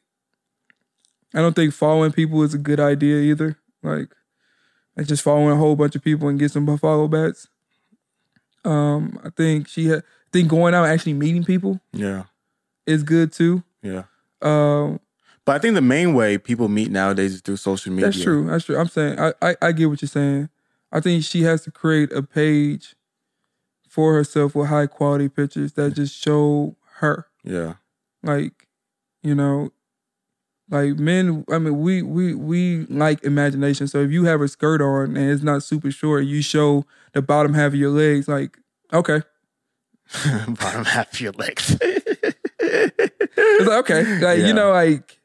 I 1.33 1.39
don't 1.39 1.53
think 1.53 1.73
following 1.73 2.13
people 2.13 2.41
is 2.43 2.53
a 2.53 2.57
good 2.57 2.79
idea 2.79 3.17
either. 3.17 3.57
Like, 3.85 4.09
like 4.97 5.07
just 5.07 5.23
following 5.23 5.51
a 5.51 5.55
whole 5.55 5.75
bunch 5.75 5.95
of 5.95 6.03
people 6.03 6.27
and 6.27 6.39
get 6.39 6.51
some 6.51 6.77
follow 6.77 7.07
bats. 7.07 7.47
Um, 8.63 9.19
I 9.23 9.29
think 9.29 9.67
she 9.67 9.87
had. 9.87 9.99
I 9.99 10.29
think 10.39 10.49
going 10.49 10.73
out 10.73 10.83
and 10.83 10.91
actually 10.91 11.13
meeting 11.13 11.45
people 11.45 11.79
yeah, 11.93 12.23
is 12.85 13.03
good 13.03 13.31
too. 13.31 13.63
yeah. 13.81 14.03
Um, 14.41 14.99
But 15.45 15.55
I 15.55 15.59
think 15.59 15.75
the 15.75 15.81
main 15.81 16.13
way 16.13 16.37
people 16.37 16.67
meet 16.67 16.91
nowadays 16.91 17.35
is 17.35 17.41
through 17.41 17.57
social 17.57 17.93
media. 17.93 18.07
That's 18.07 18.21
true. 18.21 18.47
That's 18.47 18.65
true. 18.65 18.77
I'm 18.77 18.89
saying 18.89 19.17
I, 19.19 19.33
I 19.41 19.55
I 19.61 19.71
get 19.71 19.85
what 19.85 20.01
you're 20.01 20.09
saying. 20.09 20.49
I 20.91 20.99
think 20.99 21.23
she 21.23 21.43
has 21.43 21.61
to 21.63 21.71
create 21.71 22.11
a 22.11 22.21
page 22.21 22.95
for 23.87 24.13
herself 24.13 24.55
with 24.55 24.67
high 24.67 24.87
quality 24.87 25.29
pictures 25.29 25.73
that 25.73 25.93
just 25.93 26.13
show 26.13 26.75
her. 26.97 27.27
Yeah, 27.43 27.75
Like, 28.23 28.67
you 29.21 29.35
know, 29.35 29.71
like 30.69 30.95
men. 30.97 31.45
I 31.51 31.59
mean, 31.59 31.79
we 31.79 32.01
we 32.01 32.33
we 32.33 32.85
like 32.87 33.23
imagination. 33.23 33.87
So 33.87 33.99
if 34.01 34.11
you 34.11 34.25
have 34.25 34.41
a 34.41 34.47
skirt 34.47 34.81
on 34.81 35.15
and 35.15 35.29
it's 35.31 35.43
not 35.43 35.63
super 35.63 35.91
short, 35.91 36.25
you 36.25 36.41
show 36.41 36.85
the 37.13 37.21
bottom 37.21 37.53
half 37.53 37.67
of 37.67 37.75
your 37.75 37.91
legs. 37.91 38.27
Like, 38.27 38.57
okay, 38.91 39.21
bottom 40.47 40.85
half 40.85 41.13
of 41.13 41.19
your 41.21 41.33
legs. 41.33 41.77
it's 41.81 43.67
like 43.67 43.79
okay, 43.79 44.03
like 44.21 44.39
Yeah. 44.39 44.47
you 44.47 44.53
know, 44.53 44.71
like 44.71 45.19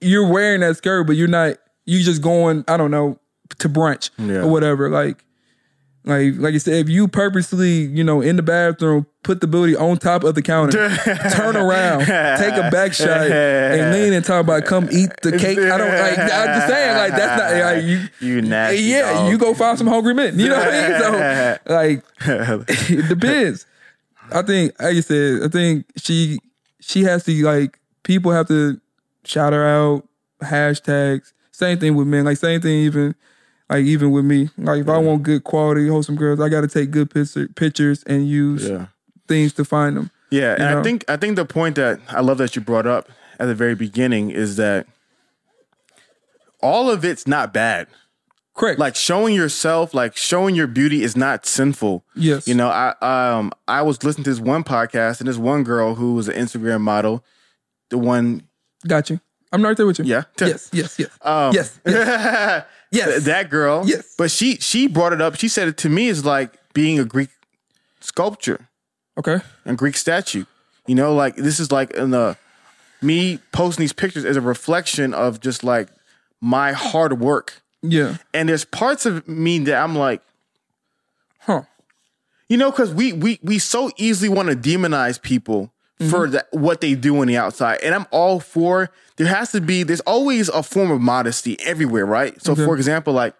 you're 0.00 0.30
wearing 0.30 0.60
that 0.60 0.76
skirt, 0.76 1.04
but 1.06 1.16
you're 1.16 1.28
not. 1.28 1.56
You 1.86 2.02
just 2.02 2.22
going. 2.22 2.64
I 2.68 2.76
don't 2.76 2.90
know 2.90 3.18
to 3.58 3.68
brunch. 3.68 4.10
Yeah. 4.18 4.42
or 4.42 4.48
whatever. 4.48 4.88
Like, 4.90 5.24
like, 6.06 6.34
like 6.36 6.54
I 6.54 6.58
said, 6.58 6.74
if 6.74 6.88
you 6.90 7.08
purposely, 7.08 7.86
you 7.86 8.04
know, 8.04 8.20
in 8.20 8.36
the 8.36 8.42
bathroom, 8.42 9.06
put 9.22 9.40
the 9.40 9.46
booty 9.46 9.74
on 9.74 9.96
top 9.96 10.22
of 10.22 10.34
the 10.34 10.42
counter, 10.42 10.94
turn 11.32 11.56
around, 11.56 12.00
take 12.36 12.54
a 12.54 12.70
back 12.70 12.92
shot, 12.92 13.26
and 13.30 13.90
lean 13.90 14.12
and 14.12 14.22
talk 14.22 14.42
about 14.44 14.66
come 14.66 14.86
eat 14.92 15.08
the 15.22 15.38
cake. 15.38 15.58
I 15.58 15.78
don't 15.78 15.88
like. 15.88 16.18
I'm 16.18 16.46
just 16.58 16.68
saying, 16.68 16.96
like 16.98 17.12
that's 17.12 17.40
not 17.40 17.74
like 17.74 17.84
you. 17.84 18.08
you 18.34 18.42
nasty. 18.42 18.82
Yeah, 18.82 19.12
dog. 19.14 19.30
you 19.30 19.38
go 19.38 19.54
find 19.54 19.78
some 19.78 19.86
hungry 19.86 20.12
men. 20.12 20.38
You 20.38 20.50
know 20.50 20.58
what 20.58 20.68
I 20.68 20.88
mean? 20.88 21.00
So, 21.00 21.58
like, 21.74 22.04
it 22.90 23.08
depends. 23.08 23.66
I 24.30 24.42
think, 24.42 24.80
like 24.82 24.94
you 24.94 25.02
said, 25.02 25.42
I 25.42 25.48
think 25.48 25.86
she 25.96 26.38
she 26.80 27.04
has 27.04 27.24
to 27.24 27.44
like 27.44 27.80
people 28.02 28.30
have 28.30 28.48
to 28.48 28.78
shout 29.24 29.54
her 29.54 29.66
out, 29.66 30.06
hashtags. 30.42 31.32
Same 31.50 31.78
thing 31.78 31.94
with 31.94 32.06
men. 32.06 32.26
Like 32.26 32.36
same 32.36 32.60
thing 32.60 32.80
even 32.80 33.14
like 33.68 33.84
even 33.84 34.10
with 34.10 34.24
me. 34.24 34.50
Like 34.58 34.80
if 34.80 34.88
I 34.88 34.98
want 34.98 35.22
good 35.22 35.44
quality, 35.44 35.88
wholesome 35.88 36.16
girls, 36.16 36.40
I 36.40 36.48
got 36.48 36.62
to 36.62 36.68
take 36.68 36.90
good 36.90 37.10
picture, 37.10 37.48
pictures 37.48 38.02
and 38.04 38.28
use 38.28 38.68
yeah. 38.68 38.86
things 39.28 39.52
to 39.54 39.64
find 39.64 39.96
them. 39.96 40.10
Yeah, 40.30 40.54
and 40.54 40.70
You 40.70 40.78
I 40.78 40.82
think 40.82 41.04
I 41.08 41.16
think 41.16 41.36
the 41.36 41.44
point 41.44 41.76
that 41.76 42.00
I 42.08 42.20
love 42.20 42.38
that 42.38 42.56
you 42.56 42.62
brought 42.62 42.86
up 42.86 43.08
at 43.38 43.46
the 43.46 43.54
very 43.54 43.74
beginning 43.74 44.30
is 44.30 44.56
that 44.56 44.86
all 46.60 46.90
of 46.90 47.04
it's 47.04 47.26
not 47.26 47.52
bad. 47.52 47.86
Correct. 48.54 48.78
Like 48.78 48.94
showing 48.94 49.34
yourself, 49.34 49.94
like 49.94 50.16
showing 50.16 50.54
your 50.54 50.68
beauty 50.68 51.02
is 51.02 51.16
not 51.16 51.44
sinful. 51.44 52.04
yes, 52.14 52.46
You 52.46 52.54
know, 52.54 52.68
I 52.68 52.94
um 53.00 53.52
I 53.66 53.82
was 53.82 54.02
listening 54.02 54.24
to 54.24 54.30
this 54.30 54.40
one 54.40 54.64
podcast 54.64 55.20
and 55.20 55.28
this 55.28 55.36
one 55.36 55.64
girl 55.64 55.96
who 55.96 56.14
was 56.14 56.28
an 56.28 56.34
Instagram 56.34 56.80
model, 56.80 57.24
the 57.90 57.98
one 57.98 58.44
got 58.86 59.10
you. 59.10 59.20
I'm 59.54 59.62
right 59.62 59.76
there 59.76 59.86
with 59.86 59.98
you. 59.98 60.04
Yeah. 60.04 60.24
Yes. 60.40 60.68
Yes. 60.72 60.98
Yes. 60.98 61.08
Um, 61.22 61.52
yes. 61.54 61.78
Yes. 62.90 63.08
Yes. 63.08 63.24
That 63.24 63.50
girl. 63.50 63.82
Yes. 63.86 64.14
But 64.18 64.30
she 64.30 64.56
she 64.56 64.86
brought 64.88 65.12
it 65.12 65.20
up. 65.20 65.34
She 65.36 65.48
said 65.48 65.66
it 65.68 65.76
to 65.78 65.88
me 65.88 66.06
is 66.08 66.24
like 66.24 66.52
being 66.74 66.98
a 67.00 67.04
Greek 67.04 67.30
sculpture 68.00 68.68
Okay. 69.18 69.38
and 69.64 69.76
Greek 69.78 69.96
statue. 69.96 70.44
You 70.86 70.94
know, 70.94 71.14
like 71.14 71.34
this 71.36 71.58
is 71.60 71.72
like 71.72 71.90
in 71.92 72.10
the 72.10 72.36
me 73.02 73.38
posting 73.52 73.82
these 73.82 73.92
pictures 73.92 74.24
is 74.24 74.36
a 74.36 74.40
reflection 74.40 75.12
of 75.14 75.40
just 75.40 75.64
like 75.64 75.88
my 76.40 76.72
hard 76.72 77.18
work. 77.20 77.62
Yeah. 77.82 78.16
And 78.32 78.48
there's 78.48 78.64
parts 78.64 79.06
of 79.06 79.26
me 79.26 79.58
that 79.60 79.76
I'm 79.82 79.94
like, 79.96 80.22
Huh. 81.40 81.62
you 82.48 82.56
know, 82.56 82.70
because 82.70 82.94
we 82.94 83.12
we 83.12 83.38
we 83.42 83.58
so 83.58 83.90
easily 83.96 84.28
want 84.28 84.48
to 84.50 84.56
demonize 84.56 85.20
people 85.20 85.72
for 86.10 86.28
that 86.28 86.48
what 86.52 86.80
they 86.80 86.94
do 86.94 87.20
on 87.20 87.26
the 87.28 87.36
outside, 87.36 87.80
and 87.82 87.94
I'm 87.94 88.06
all 88.10 88.40
for. 88.40 88.90
There 89.16 89.26
has 89.28 89.52
to 89.52 89.60
be. 89.60 89.82
There's 89.84 90.00
always 90.00 90.48
a 90.48 90.62
form 90.62 90.90
of 90.90 91.00
modesty 91.00 91.58
everywhere, 91.60 92.04
right? 92.04 92.40
So, 92.42 92.54
for 92.56 92.74
example, 92.76 93.12
like 93.12 93.34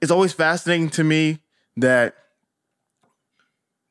it's 0.00 0.10
always 0.10 0.32
fascinating 0.32 0.88
to 0.90 1.04
me 1.04 1.40
that 1.76 2.14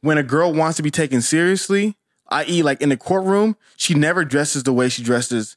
when 0.01 0.17
a 0.17 0.23
girl 0.23 0.53
wants 0.53 0.77
to 0.77 0.83
be 0.83 0.91
taken 0.91 1.21
seriously, 1.21 1.95
i.e., 2.29 2.63
like 2.63 2.81
in 2.81 2.89
the 2.89 2.97
courtroom, 2.97 3.55
she 3.77 3.93
never 3.93 4.25
dresses 4.25 4.63
the 4.63 4.73
way 4.73 4.89
she 4.89 5.03
dresses 5.03 5.55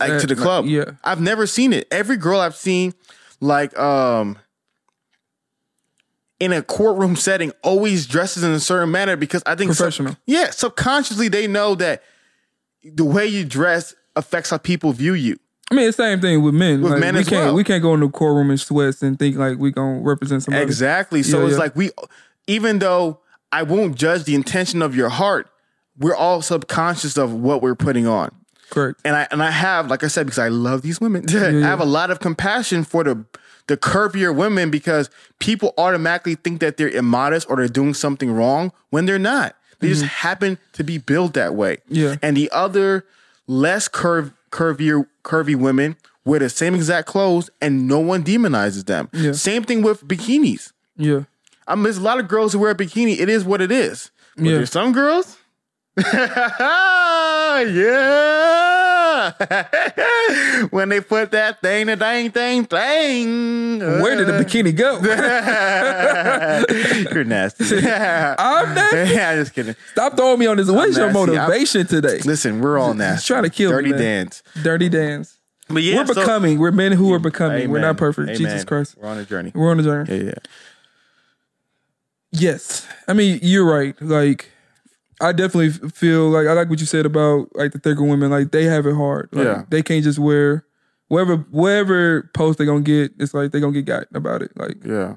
like 0.00 0.10
Uh, 0.10 0.18
to 0.20 0.26
the 0.26 0.34
like, 0.34 0.42
club. 0.42 0.66
yeah. 0.66 0.92
I've 1.04 1.20
never 1.20 1.46
seen 1.46 1.72
it. 1.72 1.86
Every 1.90 2.16
girl 2.16 2.40
I've 2.40 2.56
seen, 2.56 2.94
like 3.40 3.78
um 3.78 4.38
in 6.40 6.52
a 6.52 6.62
courtroom 6.62 7.16
setting, 7.16 7.52
always 7.62 8.06
dresses 8.06 8.42
in 8.44 8.52
a 8.52 8.60
certain 8.60 8.90
manner 8.90 9.16
because 9.16 9.42
I 9.46 9.54
think 9.54 9.72
sub- 9.72 9.78
Professional. 9.86 10.16
yeah, 10.26 10.50
subconsciously 10.50 11.28
they 11.28 11.46
know 11.46 11.74
that 11.76 12.02
the 12.84 13.04
way 13.04 13.26
you 13.26 13.44
dress 13.44 13.94
affects 14.16 14.50
how 14.50 14.58
people 14.58 14.92
view 14.92 15.14
you. 15.14 15.38
I 15.70 15.74
mean, 15.74 15.86
it's 15.88 15.96
the 15.96 16.04
same 16.04 16.20
thing 16.20 16.42
with 16.42 16.54
men. 16.54 16.80
With 16.80 16.92
Like, 16.92 17.00
men 17.00 17.14
we 17.14 17.20
as 17.20 17.28
can't 17.28 17.44
well. 17.46 17.54
we 17.54 17.64
can't 17.64 17.82
go 17.82 17.92
in 17.94 18.00
the 18.00 18.08
courtroom 18.08 18.50
in 18.50 18.56
sweats 18.56 19.02
and 19.02 19.18
think 19.18 19.36
like 19.36 19.58
we 19.58 19.70
gonna 19.72 20.00
represent 20.00 20.42
somebody. 20.42 20.62
Exactly. 20.64 21.22
So 21.22 21.40
Yeah, 21.40 21.44
it's 21.46 21.52
yeah. 21.52 21.58
like 21.58 21.76
we, 21.76 21.90
even 22.46 22.78
though 22.78 23.20
I 23.52 23.64
won't 23.64 23.96
judge 23.96 24.24
the 24.24 24.34
intention 24.34 24.80
of 24.80 24.94
your 24.96 25.08
heart, 25.10 25.50
we're 25.98 26.14
all 26.14 26.40
subconscious 26.40 27.18
of 27.18 27.32
what 27.34 27.60
we're 27.60 27.74
putting 27.74 28.06
on. 28.06 28.30
Correct. 28.70 29.00
and 29.04 29.16
I 29.16 29.26
and 29.30 29.42
I 29.42 29.50
have, 29.50 29.88
like 29.88 30.04
I 30.04 30.08
said, 30.08 30.26
because 30.26 30.38
I 30.38 30.48
love 30.48 30.82
these 30.82 31.00
women, 31.00 31.24
I 31.36 31.66
have 31.66 31.80
a 31.80 31.84
lot 31.86 32.10
of 32.10 32.20
compassion 32.20 32.84
for 32.84 33.04
the 33.04 33.24
the 33.66 33.76
curvier 33.76 34.34
women 34.34 34.70
because 34.70 35.10
people 35.40 35.74
automatically 35.78 36.34
think 36.34 36.60
that 36.60 36.76
they're 36.78 36.88
immodest 36.88 37.48
or 37.50 37.56
they're 37.56 37.68
doing 37.68 37.94
something 37.94 38.32
wrong 38.32 38.72
when 38.90 39.04
they're 39.06 39.18
not. 39.18 39.54
They 39.80 39.88
just 39.88 40.02
happen 40.04 40.58
to 40.72 40.82
be 40.82 40.98
built 40.98 41.34
that 41.34 41.54
way. 41.54 41.76
Mm-hmm. 41.76 41.94
Yeah. 41.94 42.16
And 42.22 42.36
the 42.36 42.50
other 42.50 43.04
less 43.46 43.86
curve 43.88 44.32
curvier 44.50 45.06
curvy 45.24 45.54
women 45.54 45.96
wear 46.24 46.40
the 46.40 46.48
same 46.50 46.74
exact 46.74 47.06
clothes 47.06 47.48
and 47.60 47.86
no 47.88 48.00
one 48.00 48.22
demonizes 48.24 48.84
them. 48.86 49.08
Yeah. 49.14 49.32
Same 49.32 49.62
thing 49.64 49.80
with 49.82 50.06
bikinis. 50.06 50.72
Yeah. 50.96 51.22
I 51.66 51.74
mean, 51.74 51.84
there's 51.84 51.96
a 51.98 52.02
lot 52.02 52.18
of 52.18 52.28
girls 52.28 52.52
who 52.52 52.58
wear 52.58 52.70
a 52.72 52.74
bikini. 52.74 53.18
It 53.18 53.28
is 53.30 53.44
what 53.44 53.60
it 53.62 53.70
is. 53.72 54.10
But 54.36 54.44
Yeah. 54.46 54.52
there's 54.56 54.72
some 54.72 54.92
girls. 54.92 55.37
yeah. 57.74 59.32
when 60.70 60.88
they 60.88 61.00
put 61.00 61.30
that 61.32 61.60
thing, 61.60 61.86
the 61.86 61.96
dang, 61.96 62.30
thing, 62.30 62.64
thing. 62.64 63.78
Where 63.80 64.16
did 64.16 64.26
the 64.28 64.36
uh. 64.36 64.42
bikini 64.42 64.74
go? 64.76 64.98
You're 67.12 67.24
nasty. 67.24 67.64
I'm 67.78 68.74
not. 68.74 68.92
yeah, 68.92 69.30
I'm 69.30 69.38
just 69.38 69.54
kidding. 69.54 69.74
Stop 69.92 70.16
throwing 70.16 70.38
me 70.38 70.46
on 70.46 70.56
this. 70.56 70.70
What's 70.70 70.96
your 70.96 71.06
nasty. 71.12 71.18
I'm- 71.18 71.28
motivation 71.36 71.86
today? 71.86 72.20
Listen, 72.24 72.60
we're 72.60 72.78
all 72.78 72.94
nasty. 72.94 73.26
trying 73.26 73.42
to 73.44 73.50
kill 73.50 73.70
me, 73.70 73.76
Dirty 73.76 73.90
man. 73.90 73.98
dance. 74.00 74.42
Dirty 74.62 74.88
dance. 74.88 75.36
But 75.68 75.82
yeah, 75.82 75.96
We're 75.96 76.06
so- 76.06 76.14
becoming. 76.14 76.58
we're 76.58 76.70
men 76.70 76.92
who 76.92 77.12
are 77.12 77.18
becoming. 77.18 77.70
We're 77.70 77.80
not 77.80 77.96
perfect. 77.96 78.28
Amen. 78.30 78.38
Jesus 78.38 78.64
Christ. 78.64 78.96
We're 78.98 79.08
on 79.08 79.18
a 79.18 79.24
journey. 79.24 79.52
We're 79.54 79.70
on 79.70 79.80
a 79.80 79.82
journey. 79.82 80.16
Yeah, 80.16 80.22
yeah. 80.24 80.32
Yes. 82.30 82.86
I 83.06 83.12
mean, 83.14 83.38
you're 83.42 83.64
right. 83.66 84.00
Like, 84.00 84.50
I 85.20 85.32
definitely 85.32 85.70
feel 85.90 86.28
like 86.30 86.46
I 86.46 86.52
like 86.52 86.68
what 86.70 86.80
you 86.80 86.86
said 86.86 87.04
about 87.06 87.48
like 87.56 87.72
the 87.72 87.78
thicker 87.78 88.04
women. 88.04 88.30
Like, 88.30 88.52
they 88.52 88.64
have 88.64 88.86
it 88.86 88.94
hard. 88.94 89.28
Like, 89.32 89.44
Yeah. 89.46 89.62
They 89.68 89.82
can't 89.82 90.04
just 90.04 90.18
wear 90.18 90.64
whatever 91.08 91.36
whatever 91.50 92.30
post 92.34 92.58
they're 92.58 92.66
gonna 92.66 92.80
get. 92.82 93.12
It's 93.18 93.34
like 93.34 93.50
they're 93.50 93.60
gonna 93.60 93.72
get 93.72 93.84
got 93.86 94.04
about 94.14 94.42
it. 94.42 94.52
Like, 94.56 94.76
Yeah. 94.84 95.16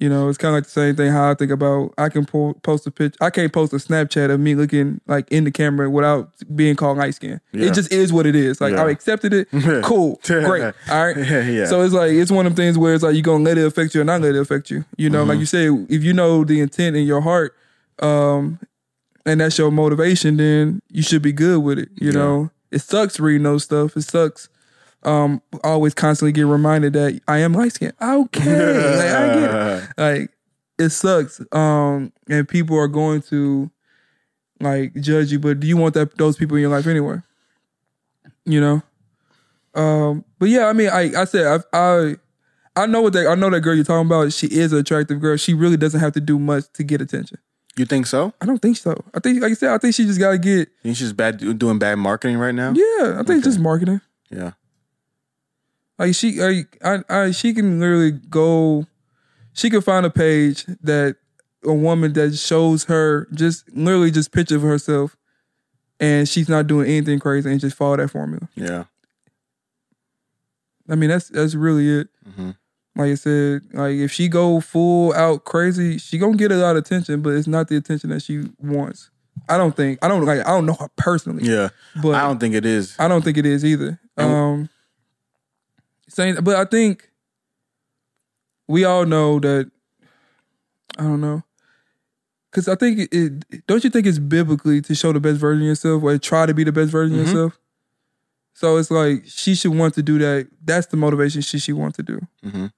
you 0.00 0.08
know, 0.08 0.28
it's 0.28 0.38
kind 0.38 0.54
of 0.54 0.56
like 0.56 0.64
the 0.64 0.70
same 0.70 0.96
thing. 0.96 1.12
How 1.12 1.30
I 1.30 1.34
think 1.34 1.52
about 1.52 1.92
I 1.98 2.08
can 2.08 2.24
po- 2.24 2.54
post 2.64 2.86
a 2.86 2.90
pitch. 2.90 3.14
I 3.20 3.28
can't 3.30 3.52
post 3.52 3.72
a 3.74 3.76
Snapchat 3.76 4.30
of 4.30 4.40
me 4.40 4.54
looking 4.56 5.00
like 5.06 5.30
in 5.30 5.44
the 5.44 5.50
camera 5.52 5.88
without 5.90 6.30
being 6.56 6.74
called 6.74 6.98
light 6.98 7.14
skin. 7.14 7.40
Yeah. 7.52 7.66
It 7.66 7.74
just 7.74 7.92
is 7.92 8.12
what 8.12 8.26
it 8.26 8.34
is. 8.34 8.60
Like 8.60 8.72
Yeah. 8.72 8.84
I 8.84 8.90
accepted 8.90 9.32
it. 9.34 9.48
Cool. 9.84 10.18
Great. 10.26 10.74
All 10.90 11.06
right. 11.06 11.16
Yeah. 11.52 11.66
So 11.66 11.82
it's 11.82 11.94
like 11.94 12.10
it's 12.10 12.30
one 12.32 12.46
of 12.46 12.56
them 12.56 12.64
things 12.64 12.76
where 12.78 12.92
it's 12.94 13.04
like 13.04 13.14
you're 13.14 13.22
gonna 13.22 13.44
let 13.44 13.58
it 13.58 13.66
affect 13.66 13.94
you 13.94 14.00
or 14.00 14.04
not 14.04 14.20
let 14.22 14.34
it 14.34 14.40
affect 14.40 14.68
you. 14.70 14.84
You 14.96 15.10
know, 15.10 15.20
Mm-hmm. 15.20 15.28
like 15.30 15.38
you 15.38 15.46
say, 15.46 15.66
if 15.88 16.02
you 16.02 16.12
know 16.12 16.42
the 16.42 16.60
intent 16.60 16.96
in 16.96 17.06
your 17.06 17.20
heart, 17.20 17.54
um, 18.00 18.58
and 19.24 19.40
that's 19.40 19.58
your 19.58 19.70
motivation, 19.70 20.36
then 20.36 20.80
you 20.88 21.02
should 21.02 21.22
be 21.22 21.32
good 21.32 21.62
with 21.62 21.78
it. 21.78 21.90
You 22.00 22.12
know, 22.12 22.50
it 22.70 22.80
sucks 22.80 23.20
reading 23.20 23.44
those 23.44 23.64
stuff. 23.64 23.96
It 23.96 24.02
sucks. 24.02 24.48
Um, 25.04 25.42
always 25.64 25.94
constantly 25.94 26.32
get 26.32 26.46
reminded 26.46 26.92
that 26.92 27.20
I 27.26 27.38
am 27.38 27.54
light 27.54 27.72
skinned. 27.72 27.94
Okay, 28.00 28.96
like, 28.96 29.10
I 29.10 29.34
get 29.34 29.54
it. 29.54 29.88
Like 29.98 30.30
it 30.78 30.90
sucks. 30.90 31.40
Um, 31.52 32.12
and 32.28 32.48
people 32.48 32.78
are 32.78 32.88
going 32.88 33.22
to 33.22 33.70
like 34.60 34.94
judge 34.94 35.32
you, 35.32 35.38
but 35.38 35.60
do 35.60 35.66
you 35.66 35.76
want 35.76 35.94
that 35.94 36.16
those 36.18 36.36
people 36.36 36.56
in 36.56 36.62
your 36.62 36.70
life 36.70 36.86
anyway? 36.86 37.18
You 38.44 38.60
know. 38.60 38.82
Um, 39.74 40.24
but 40.38 40.48
yeah, 40.48 40.66
I 40.66 40.72
mean, 40.72 40.88
I 40.88 41.12
I 41.20 41.24
said 41.24 41.62
I 41.72 41.78
I 41.78 42.16
I 42.76 42.86
know 42.86 43.02
what 43.02 43.12
that 43.14 43.26
I 43.26 43.34
know 43.34 43.50
that 43.50 43.60
girl 43.60 43.74
you're 43.74 43.84
talking 43.84 44.06
about. 44.06 44.32
She 44.32 44.46
is 44.46 44.72
an 44.72 44.78
attractive 44.78 45.20
girl. 45.20 45.36
She 45.36 45.54
really 45.54 45.76
doesn't 45.76 46.00
have 46.00 46.12
to 46.12 46.20
do 46.20 46.38
much 46.38 46.64
to 46.74 46.84
get 46.84 47.00
attention. 47.00 47.38
You 47.76 47.86
think 47.86 48.06
so? 48.06 48.34
I 48.40 48.46
don't 48.46 48.60
think 48.60 48.76
so. 48.76 49.02
I 49.14 49.20
think, 49.20 49.40
like 49.40 49.52
I 49.52 49.54
said, 49.54 49.70
I 49.70 49.78
think 49.78 49.94
she 49.94 50.04
just 50.04 50.18
got 50.18 50.32
to 50.32 50.38
get. 50.38 50.68
You 50.82 50.94
she's 50.94 51.12
bad 51.12 51.38
doing 51.58 51.78
bad 51.78 51.96
marketing 51.96 52.36
right 52.36 52.54
now? 52.54 52.72
Yeah, 52.72 53.18
I 53.18 53.22
think 53.22 53.38
it's 53.38 53.44
just 53.44 53.58
marketing. 53.58 54.00
Yeah. 54.30 54.52
Like 55.98 56.14
she, 56.14 56.40
like 56.40 56.78
I, 56.84 56.98
I, 57.08 57.30
she 57.30 57.54
can 57.54 57.80
literally 57.80 58.10
go. 58.10 58.86
She 59.54 59.70
can 59.70 59.80
find 59.80 60.04
a 60.04 60.10
page 60.10 60.66
that 60.82 61.16
a 61.64 61.72
woman 61.72 62.12
that 62.14 62.34
shows 62.36 62.84
her 62.84 63.28
just 63.32 63.70
literally 63.74 64.10
just 64.10 64.32
picture 64.32 64.56
of 64.56 64.62
herself, 64.62 65.16
and 66.00 66.28
she's 66.28 66.48
not 66.48 66.66
doing 66.66 66.88
anything 66.88 67.20
crazy, 67.20 67.50
and 67.50 67.60
just 67.60 67.76
follow 67.76 67.96
that 67.96 68.08
formula. 68.08 68.48
Yeah. 68.54 68.84
I 70.88 70.94
mean, 70.94 71.08
that's 71.08 71.28
that's 71.28 71.54
really 71.54 71.88
it. 72.00 72.08
Mm-hmm. 72.28 72.50
Like 72.94 73.12
I 73.12 73.14
said, 73.14 73.62
like 73.72 73.94
if 73.96 74.12
she 74.12 74.28
go 74.28 74.60
full 74.60 75.14
out 75.14 75.44
crazy, 75.44 75.98
she 75.98 76.18
gonna 76.18 76.36
get 76.36 76.52
a 76.52 76.56
lot 76.56 76.76
of 76.76 76.84
attention, 76.84 77.22
but 77.22 77.30
it's 77.30 77.46
not 77.48 77.68
the 77.68 77.76
attention 77.76 78.10
that 78.10 78.22
she 78.22 78.44
wants. 78.58 79.10
I 79.48 79.56
don't 79.56 79.74
think. 79.74 79.98
I 80.02 80.08
don't 80.08 80.24
like. 80.26 80.40
I 80.40 80.50
don't 80.50 80.66
know 80.66 80.74
her 80.74 80.88
personally. 80.96 81.44
Yeah. 81.44 81.70
But 82.02 82.14
I 82.14 82.22
don't 82.22 82.38
think 82.38 82.54
it 82.54 82.66
is. 82.66 82.94
I 82.98 83.08
don't 83.08 83.22
think 83.24 83.38
it 83.38 83.46
is 83.46 83.64
either. 83.64 83.98
Um, 84.18 84.68
saying, 86.08 86.36
but 86.42 86.56
I 86.56 86.66
think 86.66 87.10
we 88.68 88.84
all 88.84 89.06
know 89.06 89.38
that. 89.40 89.70
I 90.98 91.04
don't 91.04 91.22
know, 91.22 91.42
because 92.50 92.68
I 92.68 92.74
think 92.74 92.98
it, 92.98 93.08
it. 93.50 93.66
Don't 93.66 93.82
you 93.82 93.88
think 93.88 94.06
it's 94.06 94.18
biblically 94.18 94.82
to 94.82 94.94
show 94.94 95.10
the 95.14 95.20
best 95.20 95.38
version 95.38 95.62
of 95.62 95.68
yourself 95.68 96.02
or 96.02 96.18
try 96.18 96.44
to 96.44 96.52
be 96.52 96.64
the 96.64 96.72
best 96.72 96.90
version 96.90 97.18
of 97.18 97.26
yourself? 97.26 97.58
So 98.52 98.76
it's 98.76 98.90
like 98.90 99.22
she 99.24 99.54
should 99.54 99.74
want 99.74 99.94
to 99.94 100.02
do 100.02 100.18
that. 100.18 100.48
That's 100.62 100.88
the 100.88 100.98
motivation 100.98 101.40
she 101.40 101.58
should 101.58 101.74
want 101.74 101.94
to 101.94 102.02
do. 102.02 102.20
Mhm. 102.44 102.70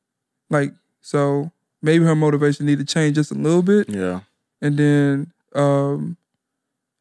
Like 0.55 0.73
so, 1.03 1.51
maybe 1.83 2.05
her 2.05 2.15
motivation 2.15 2.65
need 2.67 2.79
to 2.79 2.85
change 2.85 3.17
just 3.17 3.31
a 3.33 3.35
little 3.35 3.63
bit. 3.63 3.89
Yeah. 3.89 4.21
And 4.63 4.79
then 4.79 5.33
um 5.55 6.17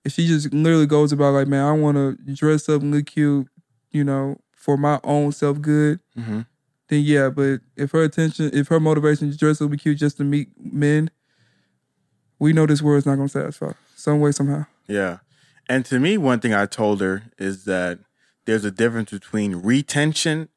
if 0.03 0.13
she 0.13 0.27
just 0.27 0.51
literally 0.53 0.85
goes 0.87 1.13
about 1.13 1.33
like, 1.33 1.47
man, 1.47 1.63
I 1.63 1.71
want 1.71 1.95
to 1.95 2.33
dress 2.33 2.67
up 2.67 2.81
and 2.81 2.93
look 2.93 3.05
cute, 3.05 3.47
you 3.91 4.03
know, 4.03 4.37
for 4.51 4.75
my 4.77 4.99
own 5.03 5.31
self 5.31 5.61
good, 5.61 5.99
Mhm. 6.17 6.45
then 6.89 7.01
yeah. 7.03 7.29
But 7.29 7.61
if 7.77 7.91
her 7.91 8.03
attention, 8.03 8.49
if 8.53 8.67
her 8.69 8.79
motivation 8.79 9.31
to 9.31 9.37
dress 9.37 9.57
up 9.57 9.65
and 9.65 9.71
be 9.71 9.77
cute 9.77 9.97
just 9.99 10.17
to 10.17 10.23
meet 10.23 10.49
men, 10.59 11.09
we 12.39 12.51
know 12.53 12.65
this 12.65 12.81
world's 12.81 13.05
not 13.05 13.15
gonna 13.15 13.29
satisfy 13.29 13.71
some 13.95 14.19
way 14.19 14.31
somehow. 14.31 14.65
Yeah. 14.87 15.19
And 15.69 15.85
to 15.85 15.99
me, 15.99 16.17
one 16.17 16.39
thing 16.41 16.53
I 16.53 16.65
told 16.65 16.99
her 16.99 17.23
is 17.37 17.63
that 17.65 17.99
there's 18.45 18.65
a 18.65 18.71
difference 18.71 19.11
between 19.11 19.55
retention 19.57 20.49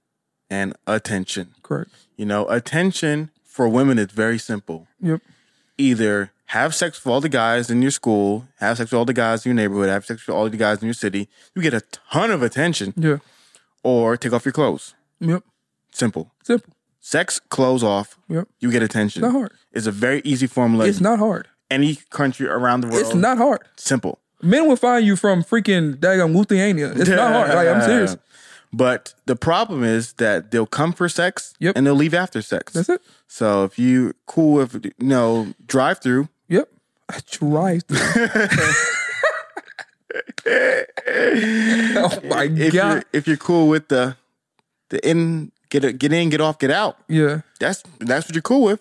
and 0.51 0.75
attention. 0.87 1.55
Correct. 1.63 1.91
You 2.17 2.27
know, 2.27 2.47
attention 2.49 3.31
for 3.45 3.69
women 3.69 3.99
is 3.99 4.11
very 4.13 4.39
simple. 4.39 4.87
Yep. 5.01 5.21
Either 5.79 6.31
have 6.51 6.75
sex 6.75 7.05
with 7.05 7.13
all 7.13 7.21
the 7.21 7.29
guys 7.29 7.71
in 7.71 7.83
your 7.83 7.91
school, 7.91 8.47
have 8.61 8.79
sex 8.79 8.91
with 8.93 8.99
all 8.99 9.05
the 9.05 9.13
guys 9.13 9.45
in 9.45 9.51
your 9.51 9.57
neighborhood, 9.57 9.89
have 9.89 10.05
sex 10.07 10.27
with 10.27 10.35
all 10.37 10.49
the 10.49 10.57
guys 10.57 10.79
in 10.81 10.87
your 10.87 10.95
city, 10.95 11.29
you 11.55 11.63
get 11.63 11.75
a 11.75 11.83
ton 12.11 12.31
of 12.31 12.43
attention, 12.43 12.95
Yeah. 12.97 13.19
or 13.83 14.17
take 14.17 14.33
off 14.33 14.45
your 14.45 14.53
clothes. 14.53 14.95
Yep. 15.21 15.43
Simple. 15.93 16.33
Simple. 16.45 16.73
Sex, 17.01 17.41
clothes 17.41 17.83
off, 17.83 18.17
Yep. 18.29 18.49
you 18.61 18.71
get 18.71 18.83
attention. 18.83 19.23
Not 19.23 19.33
hard. 19.33 19.53
It's 19.73 19.87
a 19.87 19.93
very 19.93 20.21
easy 20.25 20.47
formula. 20.47 20.87
It's 20.87 21.01
not 21.01 21.19
hard. 21.19 21.49
Any 21.71 21.97
country 22.11 22.47
around 22.49 22.83
the 22.83 22.89
world. 22.89 23.01
It's 23.07 23.15
not 23.15 23.39
hard. 23.39 23.61
simple. 23.77 24.21
Men 24.43 24.69
will 24.69 24.77
find 24.77 25.05
you 25.05 25.17
from 25.17 25.43
freaking 25.43 25.97
daggone 25.97 26.35
Lithuania. 26.37 26.93
It's 26.95 27.09
not 27.09 27.33
hard. 27.33 27.49
Like 27.55 27.69
I'm 27.69 27.81
serious. 27.83 28.17
But 28.73 29.15
the 29.27 29.37
problem 29.37 29.85
is 29.85 30.15
that 30.15 30.51
they'll 30.51 30.67
come 30.67 30.93
for 30.93 31.09
sex 31.09 31.55
Yep. 31.61 31.77
and 31.77 31.87
they'll 31.87 31.95
leave 31.95 32.15
after 32.15 32.43
sex. 32.43 32.73
That's 32.73 32.89
it. 32.89 33.01
So 33.29 33.65
if 33.65 33.79
you 33.79 34.15
cool 34.27 34.55
with 34.55 34.85
you 34.85 34.93
know 34.99 35.55
drive 35.67 36.01
through, 36.01 36.29
Yep. 36.49 36.69
I 37.09 37.19
tried. 37.31 37.83
oh 40.47 42.21
my 42.25 42.45
if 42.45 42.73
god. 42.73 42.93
you're 42.93 43.03
if 43.13 43.27
you're 43.27 43.37
cool 43.37 43.69
with 43.69 43.89
the 43.89 44.17
the 44.91 45.07
in 45.09 45.51
get 45.71 45.85
a, 45.85 45.93
get 45.93 46.13
in 46.13 46.29
get 46.29 46.41
off 46.41 46.59
get 46.59 46.71
out, 46.71 46.97
Yeah. 47.09 47.41
that's 47.59 47.83
that's 47.99 48.27
what 48.29 48.35
you're 48.35 48.43
cool 48.43 48.63
with. 48.63 48.81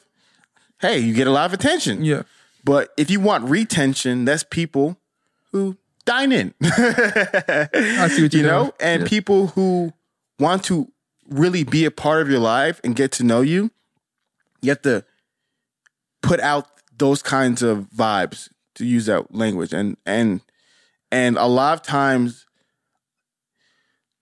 Hey, 0.79 0.99
you 0.99 1.13
get 1.13 1.27
a 1.27 1.31
lot 1.31 1.45
of 1.45 1.53
attention. 1.53 2.03
Yeah. 2.03 2.23
But 2.63 2.91
if 2.97 3.09
you 3.09 3.19
want 3.19 3.49
retention, 3.49 4.25
that's 4.25 4.43
people 4.43 4.97
who 5.51 5.77
dine 6.05 6.31
in. 6.31 6.53
I 6.63 8.07
see 8.09 8.21
what 8.23 8.33
you 8.33 8.41
you're 8.41 8.43
know, 8.49 8.73
and 8.79 9.03
Yeah. 9.03 9.07
people 9.07 9.47
who 9.47 9.93
want 10.39 10.63
to 10.65 10.91
really 11.29 11.63
be 11.63 11.85
a 11.85 11.91
part 11.91 12.21
of 12.21 12.29
your 12.29 12.39
life 12.39 12.79
and 12.83 12.95
get 12.95 13.11
to 13.13 13.23
know 13.23 13.41
you, 13.41 13.71
you 14.61 14.69
have 14.69 14.81
to 14.83 15.03
put 16.21 16.39
out 16.39 16.67
those 16.97 17.21
kinds 17.21 17.61
of 17.61 17.87
vibes 17.95 18.49
to 18.75 18.85
use 18.85 19.05
that 19.07 19.33
language 19.33 19.73
and 19.73 19.95
and 20.05 20.41
and 21.11 21.37
a 21.37 21.45
lot 21.45 21.73
of 21.73 21.81
times 21.83 22.45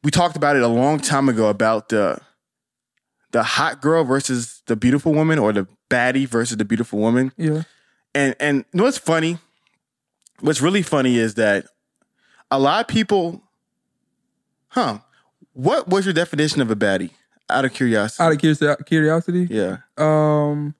we 0.04 0.12
talked 0.12 0.36
about 0.36 0.56
it 0.56 0.62
a 0.62 0.68
long 0.68 1.00
time 1.00 1.30
ago 1.30 1.50
about 1.50 1.90
the 1.90 2.20
the 3.32 3.42
hot 3.44 3.82
girl 3.82 4.04
versus 4.04 4.62
the 4.68 4.76
beautiful 4.76 5.14
woman 5.14 5.40
or 5.40 5.54
the 5.54 5.68
baddie 5.90 6.28
versus 6.28 6.58
the 6.58 6.66
beautiful 6.66 7.00
woman 7.00 7.32
Yeah. 7.38 7.64
and 8.14 8.36
and 8.40 8.58
you 8.74 8.78
know 8.78 8.84
what's 8.84 8.98
funny? 8.98 9.38
What's 10.42 10.62
really 10.62 10.82
funny 10.82 11.18
is 11.18 11.36
that 11.36 11.68
a 12.54 12.60
lot 12.60 12.82
of 12.82 12.88
people, 12.88 13.42
huh? 14.70 15.00
What 15.54 15.88
was 15.88 16.06
your 16.06 16.14
definition 16.14 16.62
of 16.62 16.70
a 16.72 16.76
baddie? 16.76 17.12
Out 17.50 17.66
of 17.66 17.74
curiosity. 17.74 18.24
Out 18.24 18.32
of 18.32 18.38
curios- 18.40 18.78
curiosity. 18.86 19.48
yeah. 19.50 19.78
Um, 19.98 20.76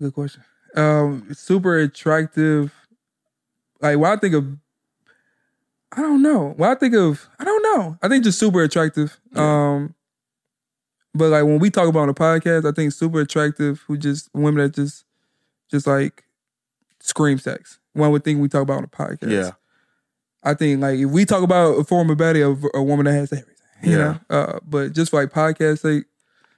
good 0.00 0.14
question. 0.14 0.42
Um, 0.76 1.28
super 1.34 1.76
attractive. 1.78 2.72
Like 3.80 3.98
when 3.98 4.10
I 4.10 4.16
think 4.16 4.34
of, 4.34 4.46
I 5.92 6.02
don't 6.02 6.22
know. 6.22 6.54
When 6.56 6.70
I 6.70 6.74
think 6.74 6.94
of, 6.94 7.28
I 7.38 7.44
don't 7.44 7.62
know. 7.62 7.98
I 8.02 8.08
think 8.08 8.24
just 8.24 8.38
super 8.38 8.62
attractive. 8.62 9.18
Um, 9.34 9.94
but 11.14 11.30
like 11.30 11.44
when 11.44 11.58
we 11.58 11.70
talk 11.70 11.88
about 11.88 12.00
on 12.00 12.08
the 12.08 12.14
podcast, 12.14 12.68
I 12.70 12.72
think 12.74 12.92
super 12.92 13.20
attractive. 13.20 13.82
Who 13.86 13.96
just 13.96 14.28
women 14.34 14.62
that 14.64 14.74
just, 14.74 15.04
just 15.70 15.86
like 15.86 16.24
scream 17.00 17.38
sex. 17.38 17.78
One 17.92 18.10
would 18.12 18.22
think 18.24 18.40
we 18.40 18.48
talk 18.48 18.62
about 18.62 18.76
on 18.78 18.82
the 18.82 18.88
podcast. 18.88 19.30
Yeah. 19.32 19.50
I 20.42 20.54
think 20.54 20.80
like 20.80 20.98
if 20.98 21.10
we 21.10 21.24
talk 21.24 21.42
about 21.42 21.78
a 21.78 21.84
form 21.84 22.10
of 22.10 22.18
baddie 22.18 22.48
of 22.48 22.64
a 22.74 22.82
woman 22.82 23.06
that 23.06 23.12
has 23.12 23.32
everything, 23.32 23.54
you 23.82 23.92
Yeah. 23.92 23.98
know. 23.98 24.36
Uh, 24.36 24.58
but 24.66 24.92
just 24.92 25.10
for 25.10 25.20
like 25.20 25.32
podcast 25.32 25.80
sake, 25.80 26.04